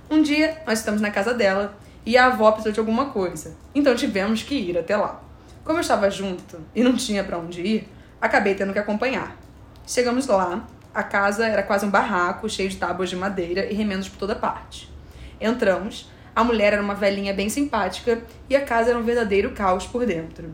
Um 0.09 0.21
dia, 0.21 0.61
nós 0.67 0.79
estamos 0.79 0.99
na 0.99 1.09
casa 1.09 1.33
dela 1.33 1.73
e 2.05 2.17
a 2.17 2.25
avó 2.25 2.51
precisou 2.51 2.73
de 2.73 2.81
alguma 2.81 3.11
coisa, 3.11 3.55
então 3.73 3.95
tivemos 3.95 4.43
que 4.43 4.55
ir 4.55 4.77
até 4.77 4.97
lá. 4.97 5.23
Como 5.63 5.77
eu 5.77 5.81
estava 5.81 6.11
junto 6.11 6.59
e 6.75 6.83
não 6.83 6.97
tinha 6.97 7.23
para 7.23 7.37
onde 7.37 7.61
ir, 7.61 7.87
acabei 8.21 8.53
tendo 8.53 8.71
que 8.71 8.79
acompanhar. 8.79 9.35
Chegamos 9.85 10.27
lá, 10.27 10.67
a 10.93 11.03
casa 11.03 11.47
era 11.47 11.63
quase 11.63 11.85
um 11.85 11.89
barraco, 11.89 12.47
cheio 12.47 12.69
de 12.69 12.77
tábuas 12.77 13.09
de 13.09 13.15
madeira 13.15 13.65
e 13.65 13.73
remendos 13.73 14.07
por 14.07 14.17
toda 14.17 14.35
parte. 14.35 14.89
Entramos, 15.39 16.09
a 16.35 16.43
mulher 16.43 16.73
era 16.73 16.81
uma 16.81 16.93
velhinha 16.93 17.33
bem 17.33 17.49
simpática 17.49 18.21
e 18.49 18.55
a 18.55 18.63
casa 18.63 18.91
era 18.91 18.99
um 18.99 19.03
verdadeiro 19.03 19.51
caos 19.51 19.87
por 19.87 20.05
dentro. 20.05 20.51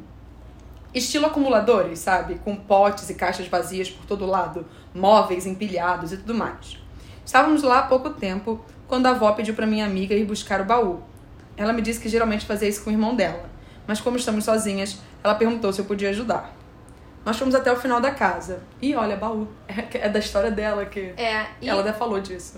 Estilo 0.94 1.26
acumuladores, 1.28 2.00
sabe? 2.00 2.36
Com 2.44 2.56
potes 2.56 3.10
e 3.10 3.14
caixas 3.14 3.48
vazias 3.48 3.92
por 3.92 4.06
todo 4.06 4.26
lado, 4.26 4.66
móveis 4.96 5.46
empilhados 5.46 6.14
e 6.14 6.18
tudo 6.18 6.34
mais. 6.34 6.80
Estávamos 7.26 7.62
lá 7.62 7.80
há 7.80 7.84
pouco 7.84 8.12
tempo 8.12 8.64
quando 8.88 9.06
a 9.06 9.10
avó 9.10 9.34
pediu 9.34 9.54
para 9.54 9.68
minha 9.68 9.86
amiga 9.86 10.16
ir 10.16 10.26
buscar 10.26 10.62
o 10.62 10.66
baú. 10.66 11.02
Ela 11.58 11.74
me 11.74 11.82
disse 11.82 12.00
que 12.00 12.10
geralmente 12.10 12.46
fazia 12.46 12.70
isso 12.70 12.84
com 12.84 12.90
o 12.90 12.94
irmão 12.94 13.16
dela, 13.16 13.50
mas 13.86 14.00
como 14.00 14.18
estamos 14.18 14.46
sozinhas, 14.46 15.00
ela 15.24 15.36
perguntou 15.36 15.74
se 15.74 15.82
eu 15.82 15.86
podia 15.86 16.10
ajudar. 16.10 16.57
Nós 17.28 17.38
fomos 17.38 17.54
até 17.54 17.70
o 17.70 17.76
final 17.76 18.00
da 18.00 18.12
casa. 18.12 18.64
E 18.82 18.96
olha, 18.96 19.18
baú. 19.18 19.50
É, 19.94 20.08
da 20.08 20.18
história 20.18 20.50
dela 20.50 20.86
que. 20.86 21.14
É. 21.18 21.46
E... 21.62 21.68
Ela 21.68 21.82
até 21.82 21.92
falou 21.92 22.22
disso. 22.22 22.58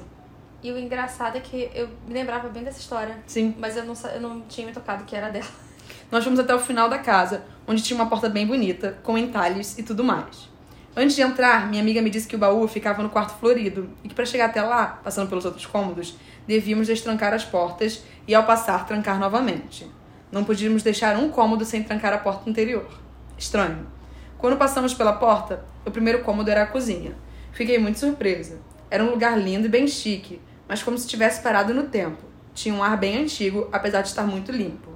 E 0.61 0.71
o 0.71 0.77
engraçado 0.77 1.37
é 1.37 1.39
que 1.39 1.71
eu 1.73 1.89
me 2.07 2.13
lembrava 2.13 2.49
bem 2.49 2.63
dessa 2.63 2.79
história. 2.79 3.17
Sim. 3.25 3.55
Mas 3.57 3.75
eu 3.75 3.83
não, 3.83 3.95
eu 4.13 4.21
não 4.21 4.41
tinha 4.41 4.67
me 4.67 4.71
tocado 4.71 5.05
que 5.05 5.15
era 5.15 5.29
dela. 5.29 5.47
Nós 6.11 6.23
fomos 6.23 6.39
até 6.39 6.53
o 6.53 6.59
final 6.59 6.87
da 6.87 6.99
casa, 6.99 7.45
onde 7.67 7.81
tinha 7.81 7.99
uma 7.99 8.07
porta 8.07 8.29
bem 8.29 8.45
bonita, 8.45 8.95
com 9.01 9.17
entalhes 9.17 9.75
e 9.79 9.81
tudo 9.81 10.03
mais. 10.03 10.47
Antes 10.95 11.15
de 11.15 11.23
entrar, 11.23 11.67
minha 11.67 11.81
amiga 11.81 11.99
me 11.99 12.11
disse 12.11 12.27
que 12.27 12.35
o 12.35 12.39
baú 12.39 12.67
ficava 12.67 13.01
no 13.01 13.09
quarto 13.09 13.39
florido 13.39 13.89
e 14.03 14.07
que 14.07 14.13
para 14.13 14.25
chegar 14.25 14.45
até 14.45 14.61
lá, 14.61 14.99
passando 15.03 15.27
pelos 15.27 15.45
outros 15.45 15.65
cômodos, 15.65 16.15
devíamos 16.45 16.85
destrancar 16.85 17.33
as 17.33 17.43
portas 17.43 18.03
e 18.27 18.35
ao 18.35 18.43
passar 18.43 18.85
trancar 18.85 19.17
novamente. 19.17 19.89
Não 20.31 20.43
podíamos 20.43 20.83
deixar 20.83 21.17
um 21.17 21.29
cômodo 21.29 21.65
sem 21.65 21.81
trancar 21.81 22.13
a 22.13 22.19
porta 22.19 22.47
interior. 22.47 22.87
Estranho. 23.35 23.98
Quando 24.39 24.55
passamos 24.55 24.93
pela 24.93 25.11
porta, 25.11 25.65
o 25.85 25.91
primeiro 25.91 26.23
cômodo 26.23 26.49
era 26.49 26.63
a 26.63 26.67
cozinha. 26.67 27.13
Fiquei 27.51 27.77
muito 27.77 27.99
surpresa. 27.99 28.57
Era 28.89 29.03
um 29.03 29.09
lugar 29.09 29.37
lindo 29.37 29.65
e 29.65 29.69
bem 29.69 29.85
chique, 29.85 30.41
mas 30.65 30.81
como 30.81 30.97
se 30.97 31.05
tivesse 31.05 31.41
parado 31.43 31.73
no 31.73 31.83
tempo. 31.83 32.23
Tinha 32.53 32.73
um 32.73 32.81
ar 32.81 32.95
bem 32.95 33.17
antigo, 33.17 33.67
apesar 33.69 34.01
de 34.01 34.07
estar 34.07 34.23
muito 34.23 34.49
limpo. 34.49 34.91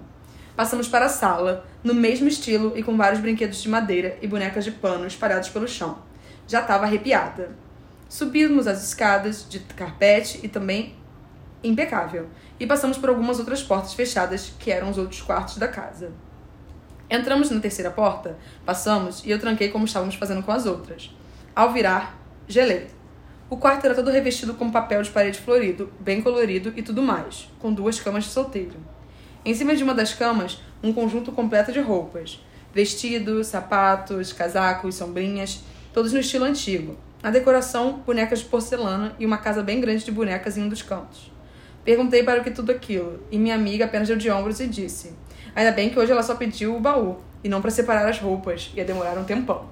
Passamos 0.55 0.87
para 0.87 1.07
a 1.07 1.09
sala, 1.09 1.65
no 1.83 1.93
mesmo 1.93 2.29
estilo 2.29 2.71
e 2.73 2.81
com 2.81 2.95
vários 2.95 3.19
brinquedos 3.19 3.61
de 3.61 3.67
madeira 3.67 4.17
e 4.21 4.27
bonecas 4.27 4.63
de 4.63 4.71
pano 4.71 5.05
espalhados 5.05 5.49
pelo 5.49 5.67
chão. 5.67 5.97
Já 6.47 6.61
estava 6.61 6.85
arrepiada. 6.85 7.51
Subimos 8.07 8.65
as 8.65 8.81
escadas 8.81 9.45
de 9.49 9.59
carpete 9.59 10.39
e 10.41 10.47
também 10.47 10.95
impecável, 11.61 12.29
e 12.57 12.65
passamos 12.65 12.97
por 12.97 13.09
algumas 13.09 13.39
outras 13.39 13.61
portas 13.61 13.93
fechadas 13.93 14.53
que 14.57 14.71
eram 14.71 14.89
os 14.89 14.97
outros 14.97 15.21
quartos 15.21 15.57
da 15.57 15.67
casa. 15.67 16.11
Entramos 17.13 17.51
na 17.51 17.59
terceira 17.59 17.91
porta, 17.91 18.35
passamos 18.65 19.23
e 19.23 19.29
eu 19.29 19.37
tranquei 19.37 19.69
como 19.69 19.85
estávamos 19.85 20.15
fazendo 20.15 20.41
com 20.41 20.51
as 20.51 20.65
outras. 20.65 21.11
Ao 21.55 21.71
virar, 21.71 22.17
gelei. 22.47 22.87
O 23.51 23.55
quarto 23.55 23.85
era 23.85 23.93
todo 23.93 24.09
revestido 24.09 24.55
com 24.55 24.71
papel 24.71 25.03
de 25.03 25.11
parede 25.11 25.37
florido, 25.37 25.93
bem 25.99 26.23
colorido 26.23 26.73
e 26.75 26.81
tudo 26.81 27.03
mais, 27.03 27.47
com 27.59 27.71
duas 27.71 27.99
camas 27.99 28.23
de 28.23 28.31
solteiro. 28.31 28.77
Em 29.45 29.53
cima 29.53 29.75
de 29.75 29.83
uma 29.83 29.93
das 29.93 30.15
camas, 30.15 30.59
um 30.81 30.91
conjunto 30.91 31.31
completo 31.31 31.71
de 31.71 31.79
roupas: 31.79 32.43
vestidos, 32.73 33.45
sapatos, 33.45 34.33
casacos, 34.33 34.95
sombrinhas, 34.95 35.61
todos 35.93 36.13
no 36.13 36.19
estilo 36.19 36.45
antigo. 36.45 36.97
Na 37.21 37.29
decoração, 37.29 38.01
bonecas 38.03 38.39
de 38.39 38.45
porcelana 38.45 39.15
e 39.19 39.25
uma 39.27 39.37
casa 39.37 39.61
bem 39.61 39.79
grande 39.79 40.03
de 40.03 40.11
bonecas 40.11 40.57
em 40.57 40.63
um 40.63 40.67
dos 40.67 40.81
cantos. 40.81 41.31
Perguntei 41.83 42.23
para 42.23 42.39
o 42.39 42.43
que 42.43 42.51
tudo 42.51 42.71
aquilo, 42.71 43.19
e 43.29 43.37
minha 43.37 43.55
amiga 43.55 43.85
apenas 43.85 44.07
deu 44.07 44.15
de 44.15 44.31
ombros 44.31 44.59
e 44.59 44.67
disse: 44.67 45.13
Ainda 45.53 45.71
bem 45.71 45.89
que 45.89 45.99
hoje 45.99 46.11
ela 46.11 46.23
só 46.23 46.35
pediu 46.35 46.75
o 46.75 46.79
baú, 46.79 47.17
e 47.43 47.49
não 47.49 47.61
para 47.61 47.71
separar 47.71 48.07
as 48.07 48.19
roupas, 48.19 48.71
ia 48.73 48.85
demorar 48.85 49.17
um 49.17 49.25
tempão. 49.25 49.65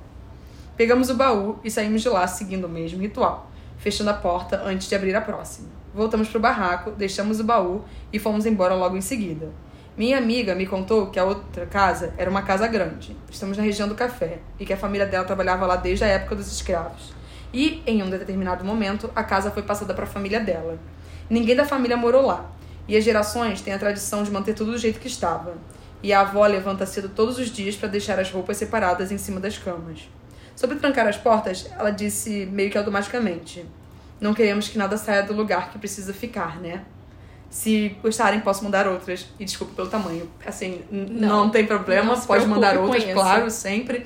Pegamos 0.76 1.10
o 1.10 1.16
baú 1.16 1.60
e 1.64 1.72
saímos 1.72 2.02
de 2.02 2.10
lá 2.10 2.28
seguindo 2.28 2.66
o 2.66 2.70
mesmo 2.70 3.02
ritual, 3.02 3.50
fechando 3.78 4.10
a 4.10 4.14
porta 4.14 4.62
antes 4.66 4.90
de 4.90 4.96
abrir 4.96 5.16
a 5.16 5.22
próxima. 5.22 5.70
Voltamos 5.94 6.28
para 6.28 6.38
o 6.38 6.42
barraco, 6.42 6.92
deixamos 6.92 7.40
o 7.40 7.44
baú 7.44 7.84
e 8.12 8.20
fomos 8.20 8.46
embora 8.46 8.76
logo 8.76 8.98
em 8.98 9.02
seguida. 9.02 9.50
Minha 9.98 10.18
amiga 10.18 10.56
me 10.56 10.66
contou 10.66 11.08
que 11.08 11.20
a 11.20 11.24
outra 11.24 11.66
casa 11.66 12.14
era 12.18 12.30
uma 12.30 12.42
casa 12.42 12.66
grande. 12.68 13.16
Estamos 13.30 13.58
na 13.58 13.64
região 13.64 13.88
do 13.88 13.96
café 13.96 14.40
e 14.60 14.66
que 14.66 14.74
a 14.74 14.78
família 14.78 15.06
dela 15.06 15.26
trabalhava 15.26 15.66
lá 15.66 15.76
desde 15.76 16.04
a 16.04 16.08
época 16.08 16.36
dos 16.36 16.52
escravos. 16.52 17.14
E, 17.54 17.84
em 17.86 18.02
um 18.02 18.10
determinado 18.10 18.64
momento, 18.64 19.12
a 19.14 19.24
casa 19.24 19.52
foi 19.52 19.64
passada 19.64 19.94
para 19.94 20.06
a 20.06 20.08
família 20.08 20.40
dela. 20.40 20.80
Ninguém 21.32 21.56
da 21.56 21.64
família 21.64 21.96
morou 21.96 22.26
lá. 22.26 22.52
E 22.90 22.98
as 22.98 23.06
gerações 23.06 23.62
têm 23.62 23.74
a 23.74 23.80
tradição 23.80 24.22
de 24.22 24.30
manter 24.30 24.54
tudo 24.54 24.72
do 24.74 24.78
jeito 24.78 25.00
que 25.00 25.08
estava. 25.08 25.56
E 26.04 26.12
a 26.12 26.20
avó 26.20 26.46
levanta 26.46 26.86
cedo 26.86 27.08
todos 27.08 27.40
os 27.40 27.50
dias 27.50 27.74
para 27.74 27.88
deixar 27.88 28.20
as 28.20 28.30
roupas 28.30 28.58
separadas 28.58 29.14
em 29.14 29.18
cima 29.18 29.40
das 29.40 29.58
camas. 29.58 30.10
Sobre 30.58 30.76
trancar 30.78 31.08
as 31.08 31.16
portas, 31.16 31.70
ela 31.80 31.90
disse 31.90 32.46
meio 32.48 32.70
que 32.70 32.78
automaticamente: 32.78 33.66
Não 34.20 34.34
queremos 34.34 34.68
que 34.68 34.78
nada 34.78 34.98
saia 34.98 35.24
do 35.24 35.34
lugar 35.34 35.72
que 35.72 35.80
precisa 35.80 36.14
ficar, 36.14 36.60
né? 36.60 36.82
Se 37.50 37.96
gostarem, 38.04 38.42
posso 38.42 38.62
mandar 38.66 38.86
outras. 38.86 39.28
E 39.40 39.46
desculpa 39.46 39.74
pelo 39.74 39.88
tamanho. 39.88 40.30
Assim, 40.46 40.82
não, 40.92 41.46
Não. 41.46 41.50
tem 41.50 41.66
problema, 41.66 42.14
Não 42.14 42.22
pode 42.22 42.46
mandar 42.46 42.78
outras, 42.78 43.06
claro, 43.06 43.50
sempre. 43.50 44.06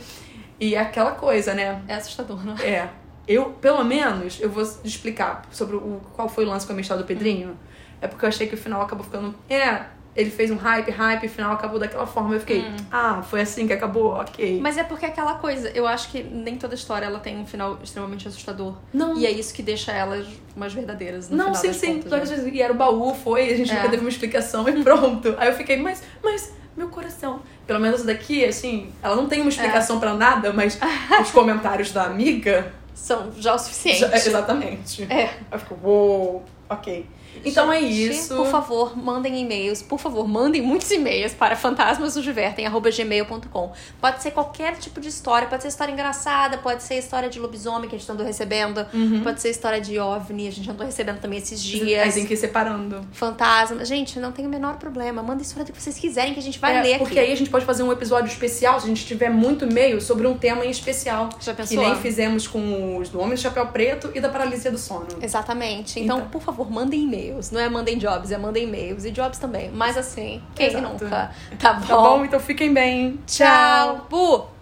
E 0.59 0.75
é 0.75 0.79
aquela 0.79 1.11
coisa, 1.13 1.55
né? 1.55 1.81
É 1.87 1.95
assustador, 1.95 2.45
não? 2.45 2.55
É. 2.59 2.87
Eu, 3.27 3.45
pelo 3.61 3.83
menos, 3.83 4.39
eu 4.39 4.49
vou 4.49 4.63
explicar 4.83 5.43
sobre 5.51 5.75
o, 5.75 5.99
qual 6.13 6.29
foi 6.29 6.45
o 6.45 6.49
lance 6.49 6.65
com 6.65 6.73
a 6.73 6.75
minha 6.75 6.81
história 6.83 7.03
do 7.03 7.07
Pedrinho. 7.07 7.57
É 8.01 8.07
porque 8.07 8.23
eu 8.25 8.29
achei 8.29 8.47
que 8.47 8.53
o 8.53 8.57
final 8.57 8.81
acabou 8.81 9.03
ficando. 9.03 9.33
É, 9.49 9.83
ele 10.15 10.29
fez 10.29 10.51
um 10.51 10.55
hype, 10.55 10.91
hype, 10.91 11.23
e 11.23 11.25
o 11.27 11.29
final 11.29 11.51
acabou 11.53 11.79
daquela 11.79 12.05
forma. 12.05 12.33
Eu 12.35 12.39
fiquei, 12.39 12.63
ah, 12.91 13.21
foi 13.23 13.41
assim 13.41 13.65
que 13.67 13.73
acabou, 13.73 14.11
ok. 14.13 14.59
Mas 14.61 14.77
é 14.77 14.83
porque 14.83 15.05
é 15.05 15.09
aquela 15.09 15.35
coisa, 15.35 15.69
eu 15.69 15.87
acho 15.87 16.09
que 16.11 16.23
nem 16.23 16.55
toda 16.55 16.75
história 16.75 17.05
ela 17.05 17.19
tem 17.19 17.37
um 17.37 17.45
final 17.45 17.79
extremamente 17.83 18.27
assustador. 18.27 18.75
Não. 18.93 19.17
E 19.17 19.25
é 19.25 19.31
isso 19.31 19.53
que 19.53 19.61
deixa 19.63 19.91
elas 19.91 20.27
mais 20.55 20.71
verdadeiras 20.73 21.29
no 21.29 21.35
Não, 21.37 21.45
final 21.45 21.61
sim, 21.61 21.73
sim. 21.73 22.01
contas, 22.01 22.29
né? 22.29 22.49
E 22.53 22.61
era 22.61 22.71
o 22.71 22.75
baú, 22.75 23.13
foi, 23.15 23.49
a 23.51 23.57
gente 23.57 23.71
É. 23.71 23.75
nunca 23.75 23.89
teve 23.89 24.01
uma 24.01 24.09
explicação 24.09 24.67
e 24.69 24.83
pronto. 24.83 25.33
Aí 25.37 25.47
eu 25.49 25.53
fiquei, 25.53 25.77
mas, 25.81 26.03
mas, 26.23 26.53
meu 26.77 26.87
coração. 26.89 27.41
Pelo 27.65 27.79
menos 27.79 28.03
daqui, 28.03 28.45
assim, 28.45 28.91
ela 29.01 29.15
não 29.15 29.27
tem 29.27 29.41
uma 29.41 29.49
explicação 29.49 29.99
pra 29.99 30.13
nada, 30.13 30.53
mas 30.53 30.79
os 31.21 31.31
comentários 31.31 31.91
da 31.91 32.03
amiga. 32.03 32.71
São 32.95 33.31
já 33.37 33.53
o 33.53 33.59
suficiente. 33.59 33.99
já- 33.99 34.15
exatamente. 34.15 35.03
É. 35.03 35.25
Aí 35.25 35.29
eu 35.51 35.59
fico, 35.59 35.77
uou, 35.83 36.43
ok. 36.69 37.05
Então 37.43 37.71
é 37.71 37.81
Gente, 37.81 38.09
isso. 38.11 38.35
Por 38.35 38.47
favor, 38.47 38.97
mandem 38.97 39.39
e-mails. 39.41 39.81
Por 39.81 39.99
favor, 39.99 40.27
mandem 40.27 40.61
muitos 40.61 40.89
e-mails 40.91 41.33
para 41.33 41.55
fantasmasnosdivertem.gmail.com. 41.55 43.71
Pode 43.99 44.21
ser 44.21 44.31
qualquer 44.31 44.75
tipo 44.77 44.99
de 45.01 45.09
história. 45.09 45.47
Pode 45.47 45.63
ser 45.63 45.69
história 45.69 45.91
engraçada, 45.91 46.57
pode 46.57 46.83
ser 46.83 46.95
história 46.95 47.29
de 47.29 47.39
lobisomem 47.39 47.89
que 47.89 47.95
a 47.95 47.99
gente 47.99 48.11
andou 48.11 48.25
recebendo. 48.25 48.85
Uhum. 48.93 49.21
Pode 49.23 49.41
ser 49.41 49.49
história 49.49 49.81
de 49.81 49.97
OVNI, 49.99 50.47
a 50.47 50.51
gente 50.51 50.69
andou 50.69 50.85
recebendo 50.85 51.19
também 51.19 51.39
esses 51.39 51.59
Aí 51.61 51.79
dias. 51.79 52.13
tem 52.13 52.25
que 52.25 52.33
ir 52.33 52.37
separando. 52.37 53.01
Fantasma. 53.11 53.83
Gente, 53.85 54.19
não 54.19 54.31
tem 54.31 54.45
o 54.45 54.49
menor 54.49 54.77
problema. 54.77 55.21
Manda 55.23 55.41
a 55.41 55.45
história 55.45 55.71
que 55.71 55.81
vocês 55.81 55.97
quiserem 55.97 56.33
que 56.33 56.39
a 56.39 56.43
gente 56.43 56.59
vai 56.59 56.77
É, 56.77 56.81
ler 56.81 56.97
porque 56.99 57.17
aqui. 57.19 57.27
aí 57.27 57.33
a 57.33 57.37
gente 57.37 57.49
pode 57.49 57.65
fazer 57.65 57.83
um 57.83 57.91
episódio 57.91 58.29
especial, 58.31 58.79
se 58.79 58.85
a 58.85 58.89
gente 58.89 59.05
tiver 59.05 59.29
muito 59.29 59.65
e-mail, 59.65 60.01
sobre 60.01 60.27
um 60.27 60.37
tema 60.37 60.65
em 60.65 60.69
especial. 60.69 61.29
Já 61.39 61.53
Que 61.53 61.57
pensou? 61.63 61.83
nem 61.83 61.95
fizemos 61.97 62.47
com 62.47 62.97
os 62.97 63.09
do 63.09 63.19
Homem 63.19 63.35
de 63.35 63.41
Chapéu 63.41 63.67
Preto 63.67 64.11
e 64.13 64.19
da 64.19 64.29
Paralisia 64.29 64.71
do 64.71 64.77
Sono. 64.77 65.07
Exatamente. 65.21 65.99
Então, 65.99 66.17
Então. 66.17 66.29
por 66.29 66.41
favor, 66.41 66.69
mandem 66.71 67.03
e-mails. 67.25 67.51
Não 67.51 67.59
é 67.59 67.69
mandem 67.69 67.97
jobs, 67.97 68.31
é 68.31 68.37
mandem 68.37 68.63
e-mails. 68.63 69.05
E 69.05 69.11
jobs 69.11 69.37
também. 69.37 69.69
Mas 69.71 69.97
assim, 69.97 70.41
quem 70.53 70.67
Exato. 70.67 70.87
nunca? 70.87 71.31
Tá 71.59 71.73
bom? 71.73 71.87
Tá 71.87 71.95
bom? 71.95 72.25
Então 72.25 72.39
fiquem 72.39 72.73
bem. 72.73 73.19
Tchau. 73.25 74.07
Bu! 74.09 74.45